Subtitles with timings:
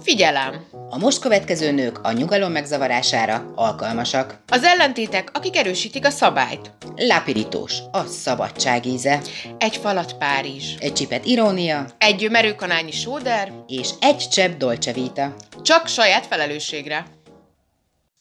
[0.00, 0.66] Figyelem!
[0.90, 4.42] A most következő nők a nyugalom megzavarására alkalmasak.
[4.46, 6.72] Az ellentétek, akik erősítik a szabályt.
[6.96, 9.22] Lápirítós, a szabadság íze.
[9.58, 10.74] Egy falat Párizs.
[10.78, 11.86] Egy csipet irónia.
[11.98, 13.52] Egy merőkanálnyi sóder.
[13.66, 15.34] És egy csepp dolce vita.
[15.62, 17.06] Csak saját felelősségre.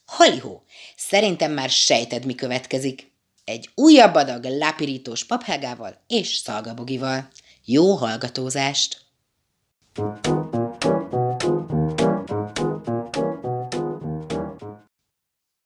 [0.05, 0.63] Halihó,
[0.95, 3.11] szerintem már sejted, mi következik.
[3.43, 7.27] Egy újabb adag lápirítós paphágával és szalgabogival.
[7.65, 9.05] Jó hallgatózást!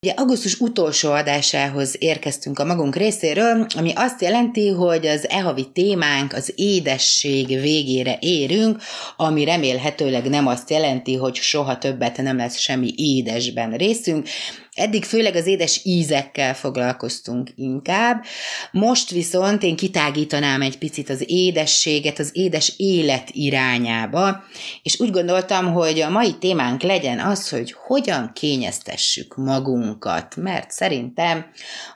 [0.06, 6.34] Ugye augusztus utolsó adásához érkeztünk a magunk részéről, ami azt jelenti, hogy az e-havi témánk
[6.34, 8.82] az édesség végére érünk,
[9.18, 14.28] ami remélhetőleg nem azt jelenti, hogy soha többet nem lesz semmi édesben részünk,
[14.76, 18.24] Eddig főleg az édes ízekkel foglalkoztunk inkább,
[18.72, 24.44] most viszont én kitágítanám egy picit az édességet, az édes élet irányába,
[24.84, 31.46] és úgy gondoltam, hogy a mai témánk legyen az, hogy hogyan kényeztessük magunkat, mert szerintem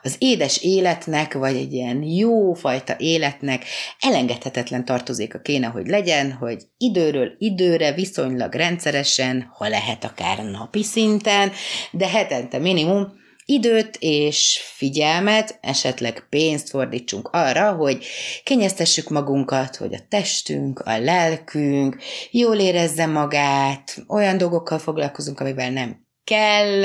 [0.02, 3.64] az édes életnek, vagy egy ilyen jó fajta életnek
[4.00, 11.52] elengedhetetlen tartozéka kéne, hogy legyen, hogy időről időre viszonylag rendszeresen, ha lehet akár napi szinten,
[11.90, 13.12] de hetente minimum
[13.44, 18.04] időt és figyelmet, esetleg pénzt fordítsunk arra, hogy
[18.44, 21.96] kényeztessük magunkat, hogy a testünk, a lelkünk
[22.30, 26.82] jól érezze magát, olyan dolgokkal foglalkozunk, amivel nem kell,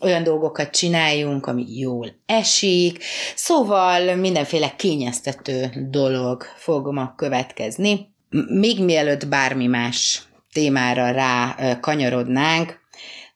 [0.00, 8.14] olyan dolgokat csináljunk, ami jól esik, szóval mindenféle kényeztető dolog fog ma következni.
[8.48, 12.79] Még mielőtt bármi más témára rá kanyarodnánk,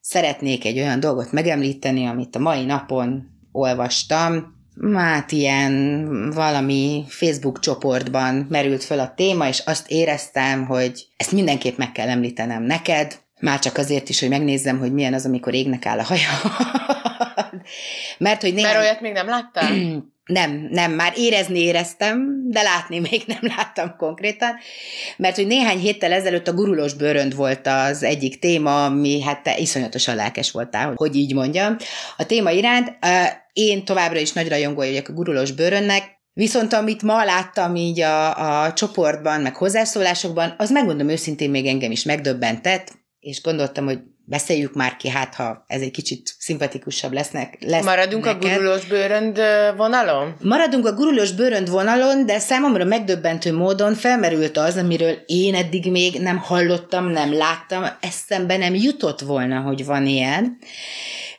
[0.05, 4.53] szeretnék egy olyan dolgot megemlíteni, amit a mai napon olvastam,
[4.95, 11.77] hát ilyen valami Facebook csoportban merült föl a téma, és azt éreztem, hogy ezt mindenképp
[11.77, 15.87] meg kell említenem neked, már csak azért is, hogy megnézzem, hogy milyen az, amikor égnek
[15.87, 16.29] áll a haja.
[18.19, 18.73] Mert hogy néhány...
[18.73, 19.73] Mert olyat még nem láttál?
[20.25, 24.55] Nem, nem, már érezni éreztem, de látni még nem láttam konkrétan,
[25.17, 29.59] mert hogy néhány héttel ezelőtt a gurulós bőrönd volt az egyik téma, ami hát te
[29.59, 31.77] iszonyatosan lelkes voltál, hogy így mondjam.
[32.17, 32.99] A téma iránt
[33.53, 38.63] én továbbra is nagy rajongója vagyok a gurulós bőrönnek, Viszont amit ma láttam így a,
[38.65, 42.93] a csoportban, meg hozzászólásokban, az megmondom őszintén még engem is megdöbbentett,
[43.25, 47.57] és gondoltam, hogy beszéljük már ki, hát ha ez egy kicsit szimpatikusabb lesznek.
[47.61, 48.43] Lesz Maradunk neked.
[48.43, 49.41] a gurulós bőrönd
[49.77, 50.35] vonalon?
[50.41, 56.21] Maradunk a gurulós bőrönd vonalon, de számomra megdöbbentő módon felmerült az, amiről én eddig még
[56.21, 60.59] nem hallottam, nem láttam, eszembe nem jutott volna, hogy van ilyen.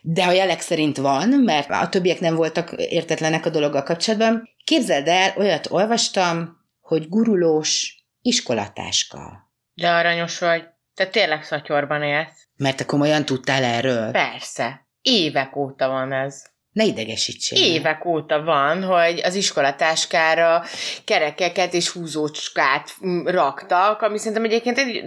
[0.02, 4.50] De a jelek szerint van, mert a többiek nem voltak értetlenek a dologgal kapcsolatban.
[4.64, 9.50] Képzeld el, olyat olvastam, hogy gurulós iskolatáska.
[9.74, 10.74] De aranyos vagy.
[10.96, 12.48] Te tényleg szatyorban élsz.
[12.58, 14.12] Mert te komolyan tudtál erről?
[14.12, 14.88] Persze.
[15.02, 16.44] Évek óta van ez.
[16.72, 17.64] Ne idegesítsél.
[17.64, 20.64] Évek óta van, hogy az iskolatáskára
[21.06, 22.96] kerekeket és húzócskát
[23.26, 25.04] raktak, ami szerintem egyébként egy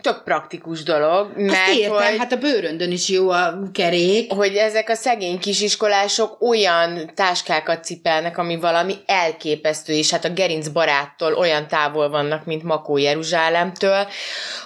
[0.00, 1.30] tök praktikus dolog.
[1.36, 4.32] Mert Azt értem, hogy, hát a bőröndön is jó a kerék.
[4.32, 10.68] Hogy ezek a szegény kisiskolások olyan táskákat cipelnek, ami valami elképesztő, és hát a gerinc
[10.68, 14.06] baráttól olyan távol vannak, mint Makó Jeruzsálemtől.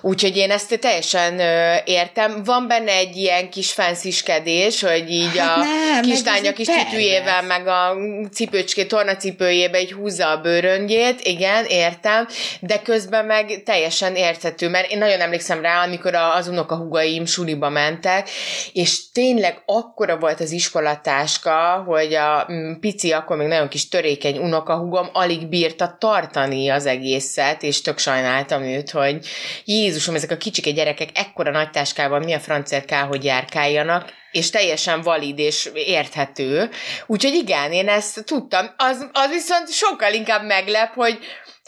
[0.00, 2.42] Úgyhogy én ezt teljesen ö, értem.
[2.44, 7.66] Van benne egy ilyen kis fensziskedés, hogy így hát a nem, kislánya kis tütűjével, meg
[7.66, 7.96] a
[8.32, 12.26] cipőcské, tornacipőjébe egy húzza a bőröngyét, igen, értem,
[12.60, 18.28] de közben meg teljesen érthető, mert én nagyon emlékszem rá, amikor az unokahúgaim suliba mentek,
[18.72, 24.38] és tényleg akkora volt az iskolatáska, hogy a mm, pici, akkor még nagyon kis törékeny
[24.38, 29.26] unokahúgom alig bírta tartani az egészet, és tök sajnáltam őt, hogy
[29.64, 34.50] Jézusom, ezek a kicsike gyerekek ekkora nagy táskával mi a francért kell, hogy járkáljanak, és
[34.50, 36.70] teljesen valid és érthető.
[37.06, 38.66] Úgyhogy igen, én ezt tudtam.
[38.76, 41.18] Az, az viszont sokkal inkább meglep, hogy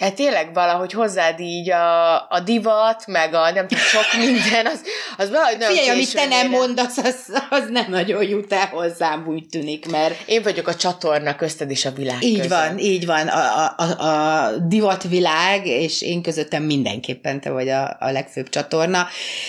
[0.02, 4.80] tehát tényleg valahogy hozzád így a, a divat, meg a nem tudom, sok minden, az,
[5.16, 7.14] az valahogy nagyon Figyelj, amit te nem mondasz, az,
[7.50, 10.14] az nem nagyon jut el hozzám, úgy tűnik, mert...
[10.26, 12.50] Én vagyok a csatorna közted és a világ Így között.
[12.50, 13.28] van, így van.
[13.28, 19.06] A, a, a divatvilág, és én közöttem mindenképpen te vagy a, a legfőbb csatorna.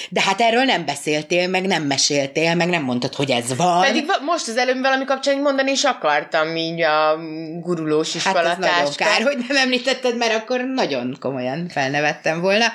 [0.10, 3.82] De hát erről nem beszéltél, meg nem meséltél, meg nem mondtad, hogy ez van.
[3.82, 7.18] Pedig most az előbb valami kapcsán mondani is akartam, így a
[7.60, 8.48] gurulós iskolatás.
[8.48, 12.66] Hát ez nagyon kár, hogy nem említetted, mert akkor nagyon komolyan felnevettem volna.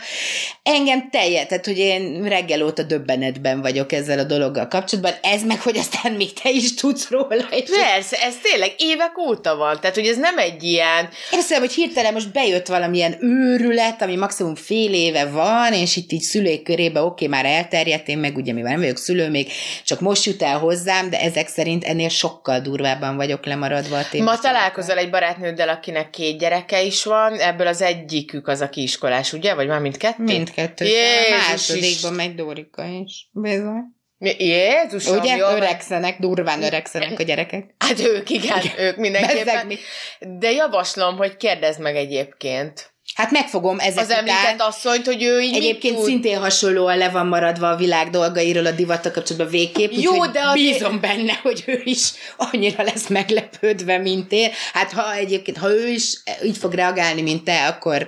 [0.62, 5.61] Engem teljes, tehát hogy én reggel óta döbbenetben vagyok ezzel a dologgal kapcsolatban, ez meg,
[5.61, 7.47] hogy aztán még te is tudsz róla.
[7.50, 11.09] És Persze, ez tényleg évek óta van, tehát hogy ez nem egy ilyen...
[11.32, 16.12] Én hiszem, hogy hirtelen most bejött valamilyen őrület, ami maximum fél éve van, és itt
[16.12, 19.53] így szülők körébe, oké, okay, már elterjedt, én meg ugye, mivel nem vagyok szülő, még
[19.85, 24.23] csak most jut el hozzám, de ezek szerint ennél sokkal durvábban vagyok lemaradva a.
[24.23, 29.32] Ma találkozol egy barátnőddel, akinek két gyereke is van, ebből az egyikük az, aki iskolás,
[29.32, 29.55] ugye?
[29.55, 30.22] Vagy már mindkettő?
[30.22, 30.84] Mindkettő.
[30.84, 33.28] Jézus a másodikban megy Dórika is.
[33.32, 33.96] Bizony.
[34.38, 35.37] Jézusom, Ugye?
[35.37, 37.75] jó, Öregszenek, durván öregszenek a gyerekek.
[37.78, 39.69] Hát ők, igen, ők mindenképpen.
[39.69, 42.94] Bezzeg De javaslom, hogy kérdezd meg egyébként.
[43.19, 44.59] Hát megfogom ezek Az említett után.
[44.69, 46.05] asszonyt, hogy ő így Egyébként tud.
[46.05, 50.53] szintén hasonlóan le van maradva a világ dolgairól a divatta kapcsolatban végképp, Jó, de azért-
[50.55, 54.50] bízom benne, hogy ő is annyira lesz meglepődve, mint én.
[54.73, 56.12] Hát ha egyébként, ha ő is
[56.44, 58.06] így fog reagálni, mint te, akkor,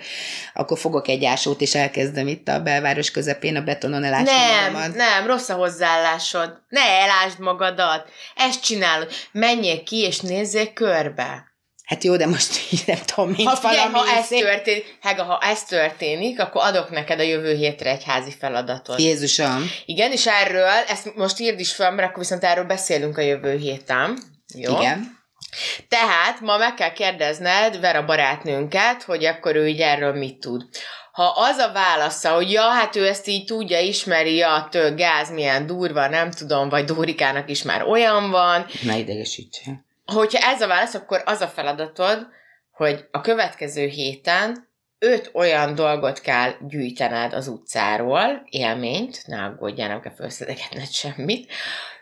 [0.54, 4.94] akkor fogok egy ásót, és elkezdem itt a belváros közepén a betonon elásni Nem, magamat.
[4.96, 6.52] nem, rossz a hozzáállásod.
[6.68, 8.08] Ne elásd magadat.
[8.36, 9.08] Ezt csinálod.
[9.32, 11.48] Menjél ki, és nézzél körbe.
[11.90, 14.96] Hát jó, de most így nem tudom, mint Ha, figyelj, valami ha ez szép- történik,
[15.00, 19.00] Hega, ha ez történik, akkor adok neked a jövő hétre egy házi feladatot.
[19.00, 19.70] Jézusom.
[19.84, 23.56] Igen, és erről, ezt most írd is fel, mert akkor viszont erről beszélünk a jövő
[23.56, 24.18] héten.
[24.54, 24.78] Jó?
[24.78, 25.18] Igen.
[25.88, 30.62] Tehát ma meg kell kérdezned Vera barátnőnket, hogy akkor ő így erről mit tud.
[31.12, 35.30] Ha az a válasza, hogy ja, hát ő ezt így tudja, ismeri, ja, tő, gáz
[35.30, 39.88] milyen durva, nem tudom, vagy Dórikának is már olyan van, Ne idegesítse.
[40.12, 42.26] Hogyha ez a válasz, akkor az a feladatod,
[42.70, 44.68] hogy a következő héten
[44.98, 51.52] öt olyan dolgot kell gyűjtened az utcáról, élményt, ne aggódjál, nem kell felszedegetned semmit,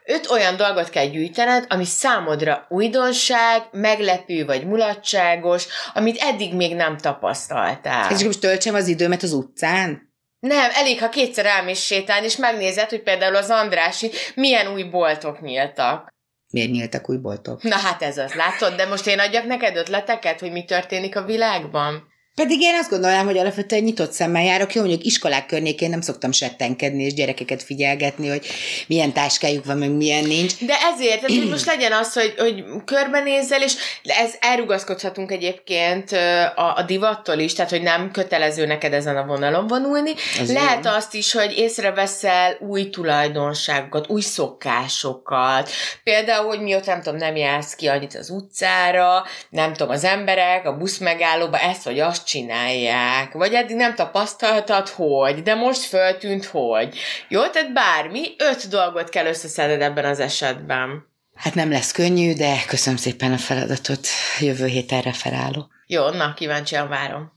[0.04, 6.96] öt olyan dolgot kell gyűjtened, ami számodra újdonság, meglepő vagy mulatságos, amit eddig még nem
[6.96, 8.12] tapasztaltál.
[8.12, 10.06] És most töltsem az időmet az utcán?
[10.40, 15.40] Nem, elég, ha kétszer elmész sétálni, és megnézed, hogy például az Andrási milyen új boltok
[15.40, 16.16] nyíltak.
[16.50, 17.62] Miért nyíltak új boltok?
[17.62, 18.74] Na hát ez az, látod?
[18.74, 22.07] De most én adjak neked ötleteket, hogy mi történik a világban?
[22.38, 24.74] Pedig én azt gondolom, hogy alapvetően nyitott szemmel járok.
[24.74, 28.46] Jó, mondjuk iskolák környékén nem szoktam settenkedni, és gyerekeket figyelgetni, hogy
[28.86, 30.52] milyen táskájuk van, meg milyen nincs.
[30.58, 36.12] De ezért, tehát, hogy most legyen az, hogy, hogy körbenézzel, és ez elrugaszkodhatunk egyébként
[36.54, 40.12] a, a divattól is, tehát hogy nem kötelező neked ezen a vonalon vonulni.
[40.40, 40.90] Az Lehet jó.
[40.90, 45.70] azt is, hogy észreveszel új tulajdonságokat, új szokásokat.
[46.04, 50.66] Például, hogy mióta nem tudom, nem jársz ki annyit az utcára, nem tudom, az emberek
[50.66, 56.44] a busz megállóba ezt vagy azt csinálják, vagy eddig nem tapasztaltad, hogy, de most föltűnt,
[56.44, 56.98] hogy.
[57.28, 61.06] Jó, tehát bármi, öt dolgot kell összeszedned ebben az esetben.
[61.34, 64.06] Hát nem lesz könnyű, de köszönöm szépen a feladatot.
[64.40, 65.66] Jövő héten referálok.
[65.86, 67.32] Jó, na, kíváncsian várom.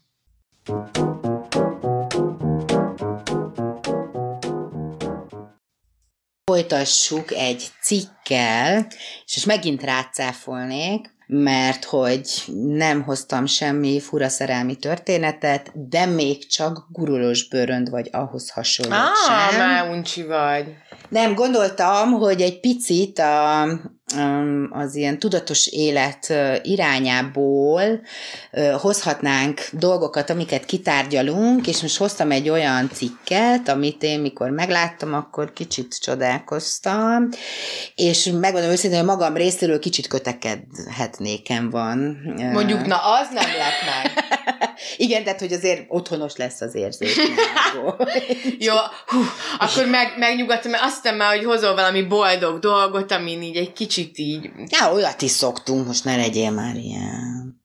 [6.43, 8.87] Folytassuk egy cikkel,
[9.25, 16.87] és most megint rácáfolnék, mert hogy nem hoztam semmi fura szerelmi történetet, de még csak
[16.89, 19.59] gurulós bőrönd vagy ahhoz hasonló Á, sem.
[19.59, 20.65] már uncsi vagy.
[21.09, 23.63] Nem, gondoltam, hogy egy picit a,
[24.69, 28.01] az ilyen tudatos élet irányából
[28.79, 35.53] hozhatnánk dolgokat, amiket kitárgyalunk, és most hoztam egy olyan cikket, amit én mikor megláttam, akkor
[35.53, 37.29] kicsit csodálkoztam,
[37.95, 42.17] és megmondom őszintén, hogy magam részéről kicsit kötekedhetnéken van.
[42.53, 44.11] Mondjuk, na, az nem lett meg.
[44.97, 47.17] Igen, tehát hogy azért otthonos lesz az érzés.
[48.67, 48.73] Jó,
[49.05, 49.19] hú,
[49.59, 53.73] akkor meg, megnyugodtam, mert azt hiszem már, hogy hozol valami boldog dolgot, amin így egy
[53.73, 54.49] kicsit így...
[54.67, 57.61] Ja, olyat is szoktunk, most ne legyél már ilyen.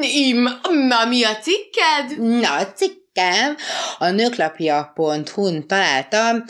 [0.00, 0.42] Im,
[0.88, 2.18] na, mi a cikked?
[2.40, 3.56] Na, a cikkem
[3.98, 6.44] a nőklapja.hu-n találtam,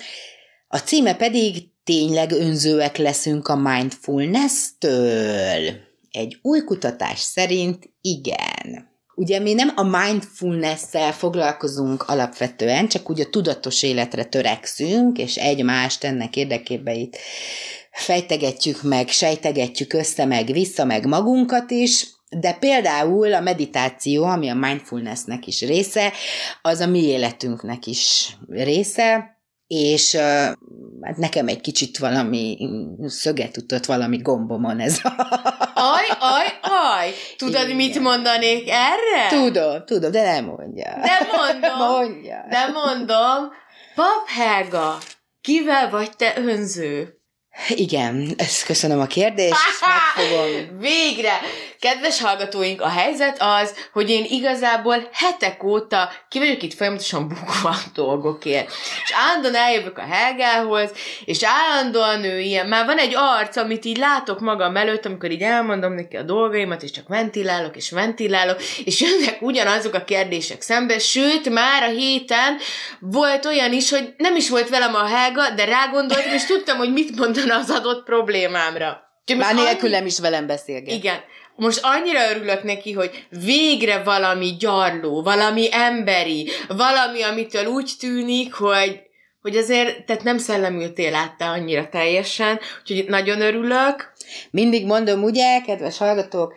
[0.68, 5.86] a címe pedig tényleg önzőek leszünk a mindfulness-től.
[6.10, 8.96] Egy új kutatás szerint igen.
[9.14, 16.04] Ugye mi nem a mindfulness-szel foglalkozunk alapvetően, csak úgy a tudatos életre törekszünk, és egymást
[16.04, 17.16] ennek érdekében itt
[17.90, 24.54] fejtegetjük meg, sejtegetjük össze, meg vissza, meg magunkat is, de például a meditáció, ami a
[24.54, 26.12] mindfulnessnek is része,
[26.62, 30.14] az a mi életünknek is része, és
[31.02, 32.58] hát nekem egy kicsit valami
[33.06, 35.08] szöget ütött valami gombomon ez a...
[35.74, 37.10] Aj, aj, aj!
[37.36, 37.76] Tudod, Igen.
[37.76, 39.28] mit mondanék erre?
[39.42, 40.98] Tudom, tudom, de nem mondja.
[41.02, 42.46] De mondom, Mondja.
[42.50, 43.48] de mondom,
[43.94, 44.98] Pap Helga,
[45.40, 47.17] kivel vagy te önző?
[47.68, 49.54] Igen, ezt köszönöm a kérdést,
[49.86, 50.48] megfogom.
[50.80, 51.40] Végre!
[51.80, 57.76] Kedves hallgatóink, a helyzet az, hogy én igazából hetek óta ki vagyok itt folyamatosan bukva
[57.94, 58.72] dolgokért.
[59.04, 60.90] És állandóan eljövök a Helgához,
[61.24, 65.42] és állandóan ő ilyen, már van egy arc, amit így látok magam előtt, amikor így
[65.42, 70.98] elmondom neki a dolgaimat, és csak ventilálok, és ventilálok, és jönnek ugyanazok a kérdések szembe,
[70.98, 72.56] sőt, már a héten
[73.00, 76.92] volt olyan is, hogy nem is volt velem a Helga, de rágondoltam, és tudtam, hogy
[76.92, 77.16] mit
[77.48, 79.06] mondana az adott problémámra.
[79.36, 80.94] Már nélkülem is velem beszélget.
[80.94, 81.20] Igen
[81.58, 89.00] most annyira örülök neki, hogy végre valami gyarló, valami emberi, valami, amitől úgy tűnik, hogy,
[89.40, 94.12] hogy azért, tehát nem szellemültél átta annyira teljesen, úgyhogy nagyon örülök.
[94.50, 96.54] Mindig mondom, ugye, kedves hallgatók,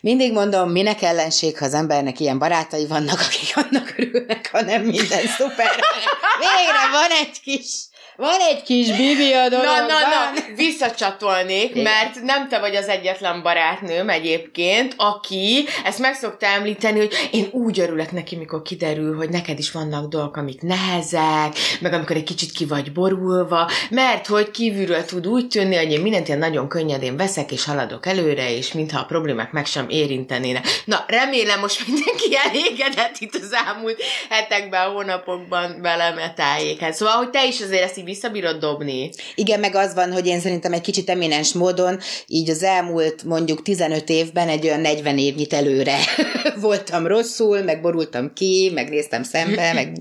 [0.00, 4.82] mindig mondom, minek ellenség, ha az embernek ilyen barátai vannak, akik annak örülnek, ha nem
[4.82, 5.70] minden szuper.
[6.44, 7.89] Végre van egy kis
[8.20, 9.74] van egy kis bibi a dologban.
[9.74, 9.98] Na, na,
[10.34, 11.82] na, visszacsatolnék, Igen.
[11.82, 17.48] mert nem te vagy az egyetlen barátnőm egyébként, aki ezt meg szokta említeni, hogy én
[17.52, 22.24] úgy örülök neki, mikor kiderül, hogy neked is vannak dolgok, amik nehezek, meg amikor egy
[22.24, 26.68] kicsit ki vagy borulva, mert hogy kívülről tud úgy tűnni, hogy én mindent ilyen nagyon
[26.68, 30.66] könnyedén veszek, és haladok előre, és mintha a problémák meg sem érintenének.
[30.84, 36.92] Na, remélem most mindenki elégedett itt az elmúlt hetekben, hónapokban velem a tájéken.
[36.92, 39.10] Szóval, hogy te is azért ezt így visszabírod dobni.
[39.34, 43.62] Igen, meg az van, hogy én szerintem egy kicsit eminens módon, így az elmúlt mondjuk
[43.62, 45.96] 15 évben egy olyan 40 évnyit előre
[46.60, 49.92] voltam rosszul, meg borultam ki, meg néztem szembe, meg,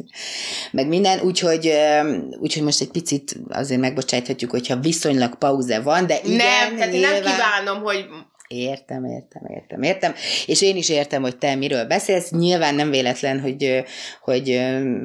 [0.72, 1.72] meg minden, úgyhogy,
[2.40, 7.12] úgyhogy most egy picit azért megbocsájthatjuk, hogyha viszonylag pauze van, de igen, Nem, tehát nyilván...
[7.12, 8.06] nem kívánom, hogy
[8.52, 10.14] Értem, értem, értem, értem.
[10.46, 12.32] És én is értem, hogy te miről beszélsz.
[12.32, 13.84] Nyilván nem véletlen, hogy,
[14.22, 14.60] hogy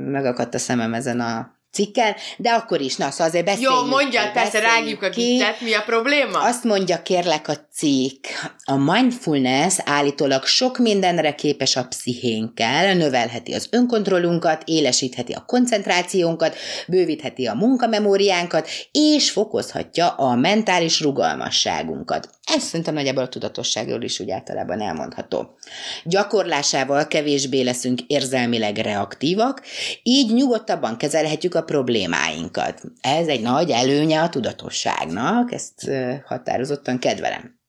[0.07, 3.71] megakadt a szemem ezen a cikkel, de akkor is, na, szóval azért beszéljük.
[3.71, 6.39] Jó, mondja, persze, rágjuk a gittet, mi a probléma?
[6.39, 8.25] Azt mondja kérlek a cikk,
[8.65, 17.47] a mindfulness állítólag sok mindenre képes a pszichénkkel, növelheti az önkontrollunkat, élesítheti a koncentrációnkat, bővítheti
[17.47, 22.29] a munkamemóriánkat, és fokozhatja a mentális rugalmasságunkat.
[22.55, 25.57] Ez szerintem nagyjából a tudatosságról is úgy általában elmondható.
[26.05, 29.63] Gyakorlásával kevésbé leszünk érzelmileg reaktívak,
[30.03, 32.83] így nyugodtabban kezelhetjük a problémáinkat.
[33.01, 35.91] Ez egy nagy előnye a tudatosságnak, ezt
[36.25, 37.63] határozottan kedvelem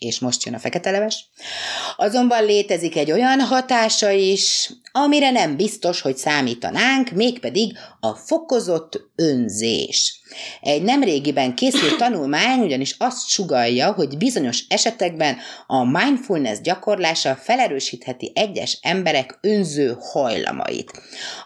[0.00, 1.28] és most jön a fekete leves.
[1.96, 10.20] Azonban létezik egy olyan hatása is, amire nem biztos, hogy számítanánk, mégpedig a fokozott önzés.
[10.60, 18.78] Egy nemrégiben készült tanulmány ugyanis azt sugalja, hogy bizonyos esetekben a mindfulness gyakorlása felerősítheti egyes
[18.82, 20.90] emberek önző hajlamait.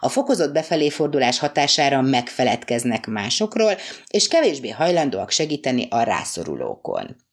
[0.00, 3.76] A fokozott befelé fordulás hatására megfeledkeznek másokról,
[4.08, 7.23] és kevésbé hajlandóak segíteni a rászorulókon.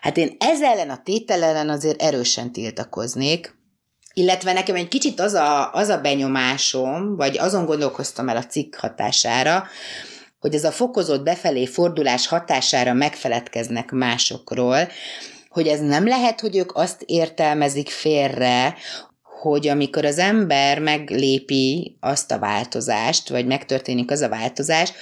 [0.00, 3.54] Hát én ezzel ellen a tétel ellen azért erősen tiltakoznék,
[4.14, 8.74] illetve nekem egy kicsit az a, az a benyomásom, vagy azon gondolkoztam el a cikk
[8.74, 9.66] hatására,
[10.40, 14.88] hogy ez a fokozott befelé fordulás hatására megfeledkeznek másokról,
[15.48, 18.74] hogy ez nem lehet, hogy ők azt értelmezik félre,
[19.22, 24.92] hogy amikor az ember meglépi azt a változást, vagy megtörténik az a változás,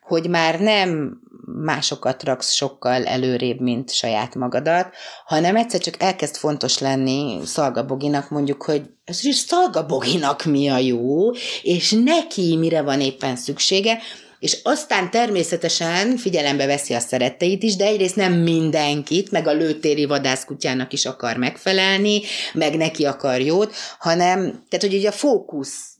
[0.00, 6.78] hogy már nem másokat raksz sokkal előrébb, mint saját magadat, hanem egyszer csak elkezd fontos
[6.78, 11.30] lenni Szalgaboginak mondjuk, hogy ez is Szalgaboginak mi a jó,
[11.62, 13.98] és neki mire van éppen szüksége,
[14.44, 20.04] és aztán természetesen figyelembe veszi a szeretteit is, de egyrészt nem mindenkit, meg a lőtéri
[20.04, 22.20] vadászkutyának is akar megfelelni,
[22.52, 25.96] meg neki akar jót, hanem, tehát hogy ugye a fókusz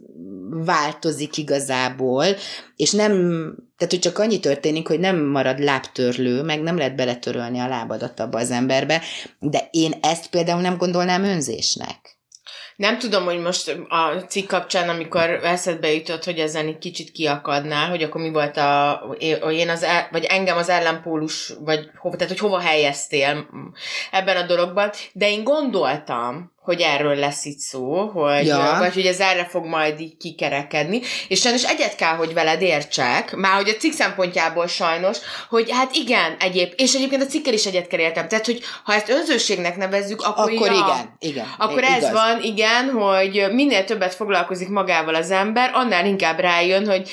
[0.64, 2.26] változik igazából,
[2.76, 3.12] és nem,
[3.76, 8.20] tehát hogy csak annyi történik, hogy nem marad lábtörlő, meg nem lehet beletörölni a lábadat
[8.20, 9.02] abba az emberbe,
[9.38, 12.13] de én ezt például nem gondolnám önzésnek.
[12.76, 17.88] Nem tudom, hogy most a cikk kapcsán, amikor eszedbe jutott, hogy ezen egy kicsit kiakadnál,
[17.88, 19.00] hogy akkor mi volt a,
[19.50, 23.48] én az, vagy engem az ellenpólus, vagy hova, tehát hogy hova helyeztél
[24.10, 28.76] ebben a dologban, de én gondoltam, hogy erről lesz itt szó, hogy, ja.
[28.78, 33.36] vagy hogy ez erre fog majd így kikerekedni, és sajnos egyet kell, hogy veled értsek,
[33.36, 35.18] már hogy a cikk szempontjából sajnos,
[35.48, 38.94] hogy hát igen, egyéb, és egyébként a cikkel is egyet kell értem, tehát hogy ha
[38.94, 41.46] ezt önzőségnek nevezzük, akkor, akkor ja, igen, igen.
[41.58, 42.04] Akkor igaz.
[42.04, 47.10] ez van, igen, hogy minél többet foglalkozik magával az ember, annál inkább rájön, hogy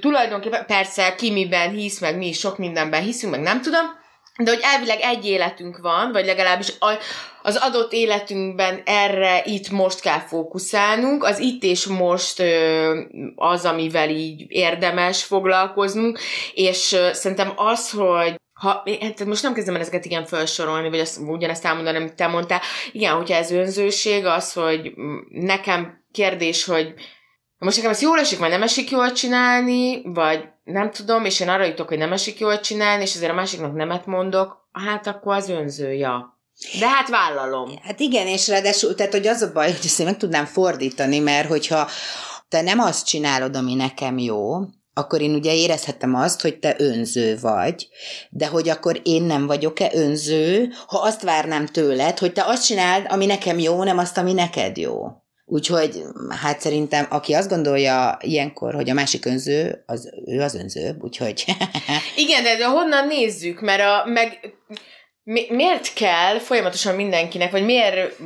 [0.00, 3.97] tulajdonképpen persze ki miben hisz, meg mi is sok mindenben hiszünk, meg nem tudom,
[4.42, 6.72] de hogy elvileg egy életünk van, vagy legalábbis
[7.42, 12.42] az adott életünkben erre itt most kell fókuszálnunk, az itt és most
[13.34, 16.18] az, amivel így érdemes foglalkoznunk,
[16.54, 21.18] és szerintem az, hogy ha, hát most nem kezdem el ezeket igen felsorolni, vagy azt,
[21.26, 22.60] ugyanezt elmondani, amit te mondtál.
[22.92, 24.92] Igen, hogyha ez önzőség, az, hogy
[25.28, 26.94] nekem kérdés, hogy
[27.58, 31.48] most nekem ez jól esik, vagy nem esik jól csinálni, vagy nem tudom, és én
[31.48, 35.34] arra jutok, hogy nem esik jól csinálni, és azért a másiknak nemet mondok, hát akkor
[35.34, 36.38] az önzőja.
[36.78, 37.78] De hát vállalom.
[37.82, 41.18] Hát igen, és ráadásul, tehát hogy az a baj, hogy ezt én meg tudnám fordítani,
[41.18, 41.88] mert hogyha
[42.48, 44.60] te nem azt csinálod, ami nekem jó,
[44.94, 47.88] akkor én ugye érezhetem azt, hogy te önző vagy,
[48.30, 53.06] de hogy akkor én nem vagyok-e önző, ha azt várnám tőled, hogy te azt csináld,
[53.08, 55.06] ami nekem jó, nem azt, ami neked jó.
[55.50, 56.02] Úgyhogy
[56.42, 61.44] hát szerintem, aki azt gondolja ilyenkor, hogy a másik önző, az ő az önző, úgyhogy...
[62.16, 64.54] Igen, de, honnan nézzük, mert a, meg
[65.22, 68.16] mi, miért kell folyamatosan mindenkinek, vagy miért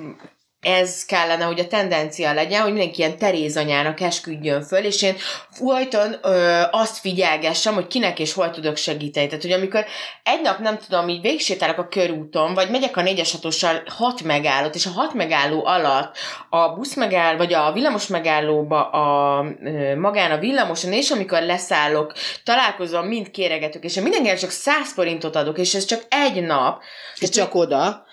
[0.63, 5.17] ez kellene, hogy a tendencia legyen, hogy mindenki ilyen Teréz anyának esküdjön föl, és én
[5.51, 9.27] folyton ö, azt figyelgessem, hogy kinek és hol tudok segíteni.
[9.27, 9.85] Tehát, hogy amikor
[10.23, 14.75] egy nap, nem tudom, így végsétálok a körúton, vagy megyek a négyes hatossal hat megállót,
[14.75, 16.17] és a hat megálló alatt
[16.51, 22.13] a busz megáll, vagy a villamos megállóba a, ö, magán a villamoson, és amikor leszállok,
[22.45, 26.83] találkozom, mind kéregetök, és én mindenkinek csak száz forintot adok, és ez csak egy nap.
[27.19, 28.05] És csak oda,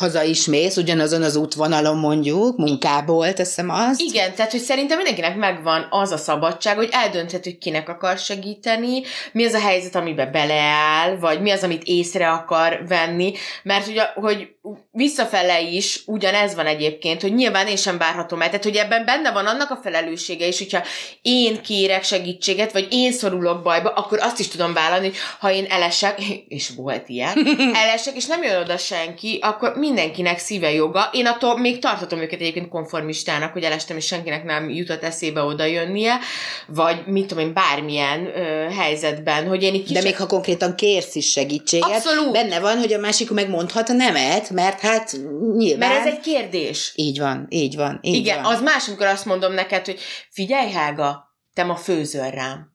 [0.00, 4.00] haza is mész, ugyanazon az útvonalon mondjuk, munkából teszem azt.
[4.00, 9.02] Igen, tehát hogy szerintem mindenkinek megvan az a szabadság, hogy eldönthet, hogy kinek akar segíteni,
[9.32, 14.02] mi az a helyzet, amiben beleáll, vagy mi az, amit észre akar venni, mert ugye,
[14.14, 14.48] hogy
[14.92, 19.32] visszafele is ugyanez van egyébként, hogy nyilván én sem várhatom el, tehát hogy ebben benne
[19.32, 20.82] van annak a felelőssége is, hogyha
[21.22, 25.64] én kérek segítséget, vagy én szorulok bajba, akkor azt is tudom vállalni, hogy ha én
[25.64, 27.46] elesek, és volt ilyen,
[27.84, 31.08] elesek, és nem jön oda senki, akkor mindenkinek szíve joga.
[31.12, 35.64] Én attól még tartatom őket egyébként konformistának, hogy elestem, és senkinek nem jutott eszébe oda
[35.64, 36.18] jönnie,
[36.66, 41.14] vagy mit tudom én, bármilyen ö, helyzetben, hogy én itt De még ha konkrétan kérsz
[41.14, 42.32] is segítséget, Abszolút.
[42.32, 45.16] benne van, hogy a másik megmondhat a nemet, mert hát
[45.56, 45.88] nyilván...
[45.88, 46.92] Mert ez egy kérdés.
[46.94, 48.54] Így van, így van, így Igen, van.
[48.54, 49.98] az más, amikor azt mondom neked, hogy
[50.30, 52.68] figyelj, Hága, te ma főzöl rám.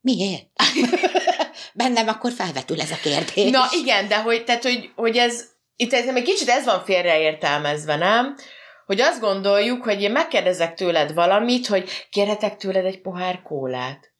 [0.00, 0.46] Miért?
[1.74, 3.50] Bennem akkor felvetül ez a kérdés.
[3.50, 5.44] Na igen, de hogy, tehát, hogy, hogy ez,
[5.80, 8.34] itt ez, egy kicsit ez van félreértelmezve, nem?
[8.86, 14.12] Hogy azt gondoljuk, hogy én megkérdezek tőled valamit, hogy kérhetek tőled egy pohár kólát.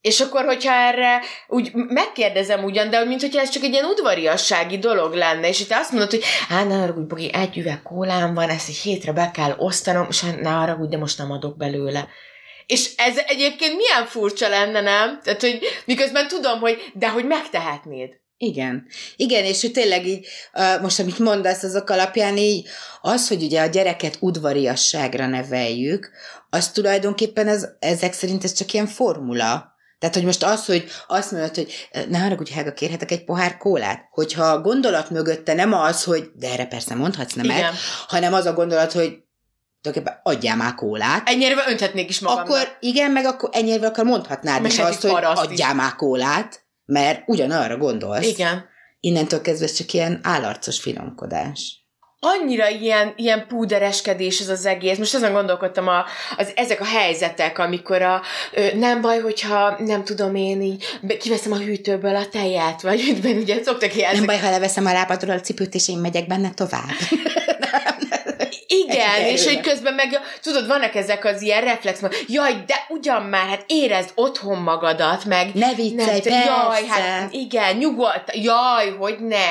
[0.00, 4.78] És akkor, hogyha erre úgy megkérdezem ugyan, de mint hogyha ez csak egy ilyen udvariassági
[4.78, 8.48] dolog lenne, és te azt mondod, hogy hát ne haragudj, Bogi, egy üveg kólám van,
[8.48, 12.08] ezt egy hétre be kell osztanom, és ne haragudj, de most nem adok belőle.
[12.66, 15.20] És ez egyébként milyen furcsa lenne, nem?
[15.22, 18.22] Tehát, hogy miközben tudom, hogy de hogy megtehetnéd.
[18.36, 18.86] Igen.
[19.16, 20.26] Igen, és hogy tényleg így,
[20.82, 22.68] most amit mondasz, azok alapján így,
[23.00, 26.10] az, hogy ugye a gyereket udvariasságra neveljük,
[26.50, 31.30] az tulajdonképpen ez, ezek szerint ez csak ilyen formula, tehát, hogy most az, hogy azt
[31.30, 36.04] mondod, hogy ne haragudj, Helga, kérhetek egy pohár kólát, hogyha a gondolat mögötte nem az,
[36.04, 37.72] hogy de erre persze mondhatsz nemet, Igen.
[38.06, 39.18] hanem az a gondolat, hogy
[39.80, 41.28] tulajdonképpen adjál már kólát.
[41.28, 42.48] Ennyire önthetnék is magamnak.
[42.48, 45.76] Akkor igen, meg akkor ennyire akar mondhatnád meg is azt, hogy adjál is.
[45.76, 48.26] már kólát, mert ugyanarra gondolsz.
[48.26, 48.64] Igen.
[49.00, 51.84] Innentől kezdve csak ilyen állarcos finomkodás
[52.24, 54.98] annyira ilyen, ilyen púdereskedés ez az egész.
[54.98, 56.04] Most azon gondolkodtam, a,
[56.36, 60.84] az, ezek a helyzetek, amikor a, ö, nem baj, hogyha nem tudom én így,
[61.18, 64.14] kiveszem a hűtőből a tejet, vagy ütben ugye szoktak ilyen.
[64.14, 66.90] Nem baj, ha leveszem a lábadról a cipőt, és én megyek benne tovább.
[68.66, 73.48] Igen, és hogy közben meg, tudod, vannak ezek az ilyen reflex, jaj, de ugyan már,
[73.48, 75.54] hát érezd otthon magadat, meg...
[75.54, 79.46] Ne viccelj, nem, Jaj, hát igen, nyugodt, jaj, hogy ne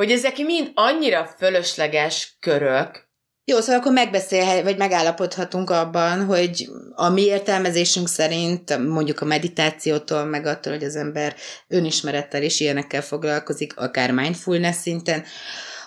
[0.00, 3.08] hogy ezek mind annyira fölösleges körök.
[3.44, 10.24] Jó, szóval akkor megbeszélhet, vagy megállapodhatunk abban, hogy a mi értelmezésünk szerint, mondjuk a meditációtól,
[10.24, 11.34] meg attól, hogy az ember
[11.68, 15.24] önismerettel és ilyenekkel foglalkozik, akár mindfulness szinten,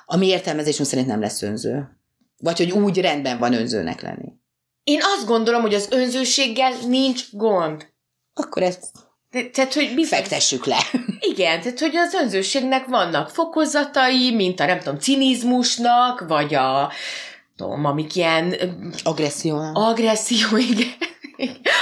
[0.05, 2.02] a mi értelmezésünk szerint nem lesz önző.
[2.43, 4.31] Vagy hogy úgy rendben van önzőnek lenni.
[4.83, 7.87] Én azt gondolom, hogy az önzőséggel nincs gond.
[8.33, 8.85] Akkor ezt
[9.31, 10.19] de, tehát, hogy bizony...
[10.19, 10.77] Fektessük le.
[11.33, 16.91] Igen, tehát, hogy az önzőségnek vannak fokozatai, mint a, nem tudom, cinizmusnak, vagy a,
[17.57, 18.55] tudom, amik ilyen...
[19.03, 19.59] Agresszió.
[19.73, 20.91] Agresszió, igen.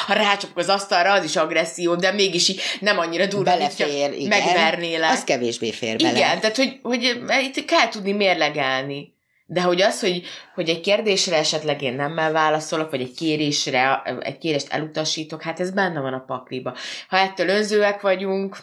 [0.05, 4.27] Ha rácsapok az asztalra, az is agresszió, de mégis így nem annyira durva, Belefér, igen.
[4.27, 5.11] megvernélek.
[5.11, 6.17] Az kevésbé fér bele.
[6.17, 9.19] Igen, tehát, hogy, hogy itt kell tudni mérlegelni.
[9.51, 14.37] De hogy az, hogy, hogy egy kérdésre esetleg én nemmel válaszolok, vagy egy kérésre, egy
[14.37, 16.75] kérést elutasítok, hát ez benne van a pakliba.
[17.07, 18.57] Ha ettől önzőek vagyunk...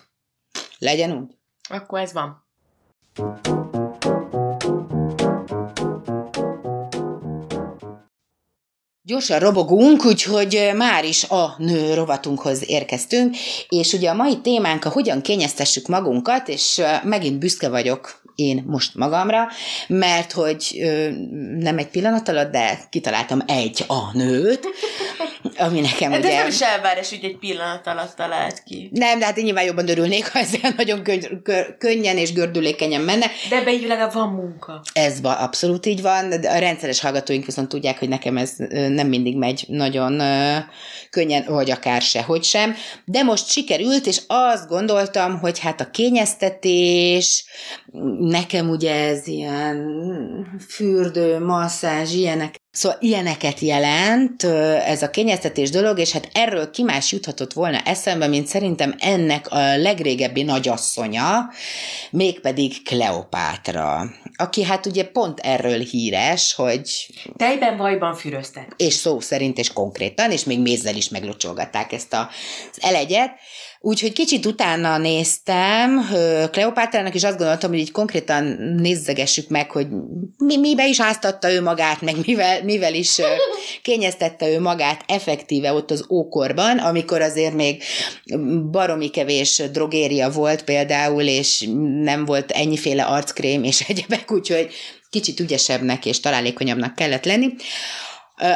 [0.78, 1.30] Legyen úgy.
[1.68, 2.46] Akkor ez van.
[9.02, 13.36] Gyorsan robogunk, úgyhogy már is a nő rovatunkhoz érkeztünk,
[13.68, 18.94] és ugye a mai témánk a hogyan kényeztessük magunkat, és megint büszke vagyok én most
[18.94, 19.48] magamra,
[19.88, 21.10] mert hogy ö,
[21.58, 24.66] nem egy pillanat alatt, de kitaláltam egy a nőt,
[25.58, 26.28] ami nekem de ugye...
[26.28, 28.90] Ez nem is elvárás, hogy egy pillanat alatt talált ki.
[28.92, 31.42] Nem, de hát én nyilván jobban örülnék, ha ez nagyon könny-
[31.78, 33.26] könnyen és gördülékenyen menne.
[33.48, 34.82] De ebben így legalább van munka.
[34.92, 38.52] Ez van, abszolút így van, de a rendszeres hallgatóink viszont tudják, hogy nekem ez
[38.88, 40.22] nem mindig megy nagyon
[41.10, 47.44] könnyen, vagy akár sehogy sem, de most sikerült, és azt gondoltam, hogy hát a kényeztetés,
[48.18, 49.86] nekem ugye ez ilyen
[50.68, 54.42] fürdő, masszázs, ilyenek, Szóval ilyeneket jelent
[54.84, 59.50] ez a kényeztetés dolog, és hát erről ki más juthatott volna eszembe, mint szerintem ennek
[59.50, 61.50] a legrégebbi nagyasszonya,
[62.10, 67.06] mégpedig Kleopátra, aki hát ugye pont erről híres, hogy...
[67.36, 68.74] Tejben, vajban füröztet.
[68.76, 72.28] És szó szerint, és konkrétan, és még mézzel is meglocsolgatták ezt a,
[72.72, 73.30] az elegyet,
[73.80, 76.06] Úgyhogy kicsit utána néztem
[76.50, 78.44] Kleopátrának, és azt gondoltam, hogy így konkrétan
[78.76, 79.86] nézzegessük meg, hogy
[80.38, 83.20] mi, mibe is áztatta ő magát, meg mivel, mivel is
[83.82, 87.82] kényeztette ő magát effektíve ott az ókorban, amikor azért még
[88.70, 91.68] baromi kevés drogéria volt például, és
[92.02, 94.68] nem volt ennyiféle arckrém és egyebek, úgyhogy
[95.10, 97.54] kicsit ügyesebbnek és találékonyabbnak kellett lenni.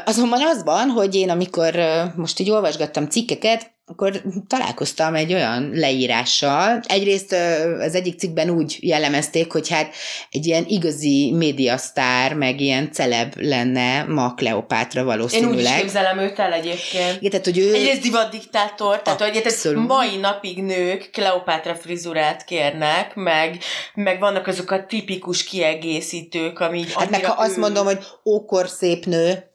[0.05, 1.75] Azonban az van, hogy én amikor
[2.17, 6.81] most így olvasgattam cikkeket, akkor találkoztam egy olyan leírással.
[6.87, 7.33] Egyrészt
[7.79, 9.95] az egyik cikkben úgy jellemezték, hogy hát
[10.31, 15.53] egy ilyen igazi médiasztár, meg ilyen celeb lenne ma Kleopátra valószínűleg.
[15.53, 17.17] Én úgy is képzelem őt el egyébként.
[17.21, 17.75] Igen, tehát, hogy ő...
[17.75, 19.21] Egyrészt divatdiktátor, tehát
[19.63, 23.59] hogy mai napig nők Kleopátra frizurát kérnek, meg,
[23.95, 27.47] meg vannak azok a tipikus kiegészítők, ami Hát meg ha ő...
[27.47, 29.51] azt mondom, hogy ókor szép nő,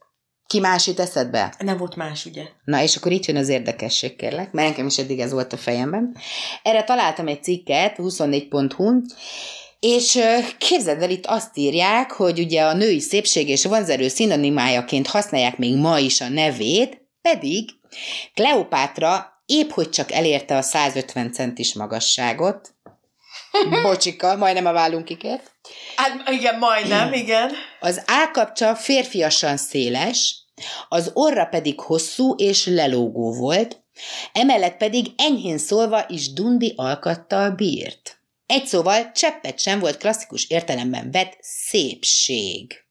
[0.48, 1.54] ki más jut eszedbe?
[1.58, 2.42] Nem volt más, ugye?
[2.64, 5.56] Na, és akkor itt jön az érdekesség, kérlek, mert nekem is eddig ez volt a
[5.56, 6.16] fejemben.
[6.62, 9.00] Erre találtam egy cikket, 24.hu,
[9.80, 10.18] és
[10.58, 15.76] képzeld el, itt azt írják, hogy ugye a női szépség és vonzerő szinonimájaként használják még
[15.76, 17.70] ma is a nevét, pedig
[18.34, 22.74] Kleopátra épp hogy csak elérte a 150 centis magasságot,
[23.82, 25.50] Bocsika, majdnem a vállunk ikért.
[25.96, 27.50] Hát igen, majdnem, igen.
[27.80, 30.36] Az állkapcsa férfiasan széles,
[30.88, 33.82] az orra pedig hosszú és lelógó volt,
[34.32, 38.20] emellett pedig enyhén szólva is dundi alkattal bírt.
[38.46, 42.87] Egy szóval cseppet sem volt klasszikus értelemben vett szépség.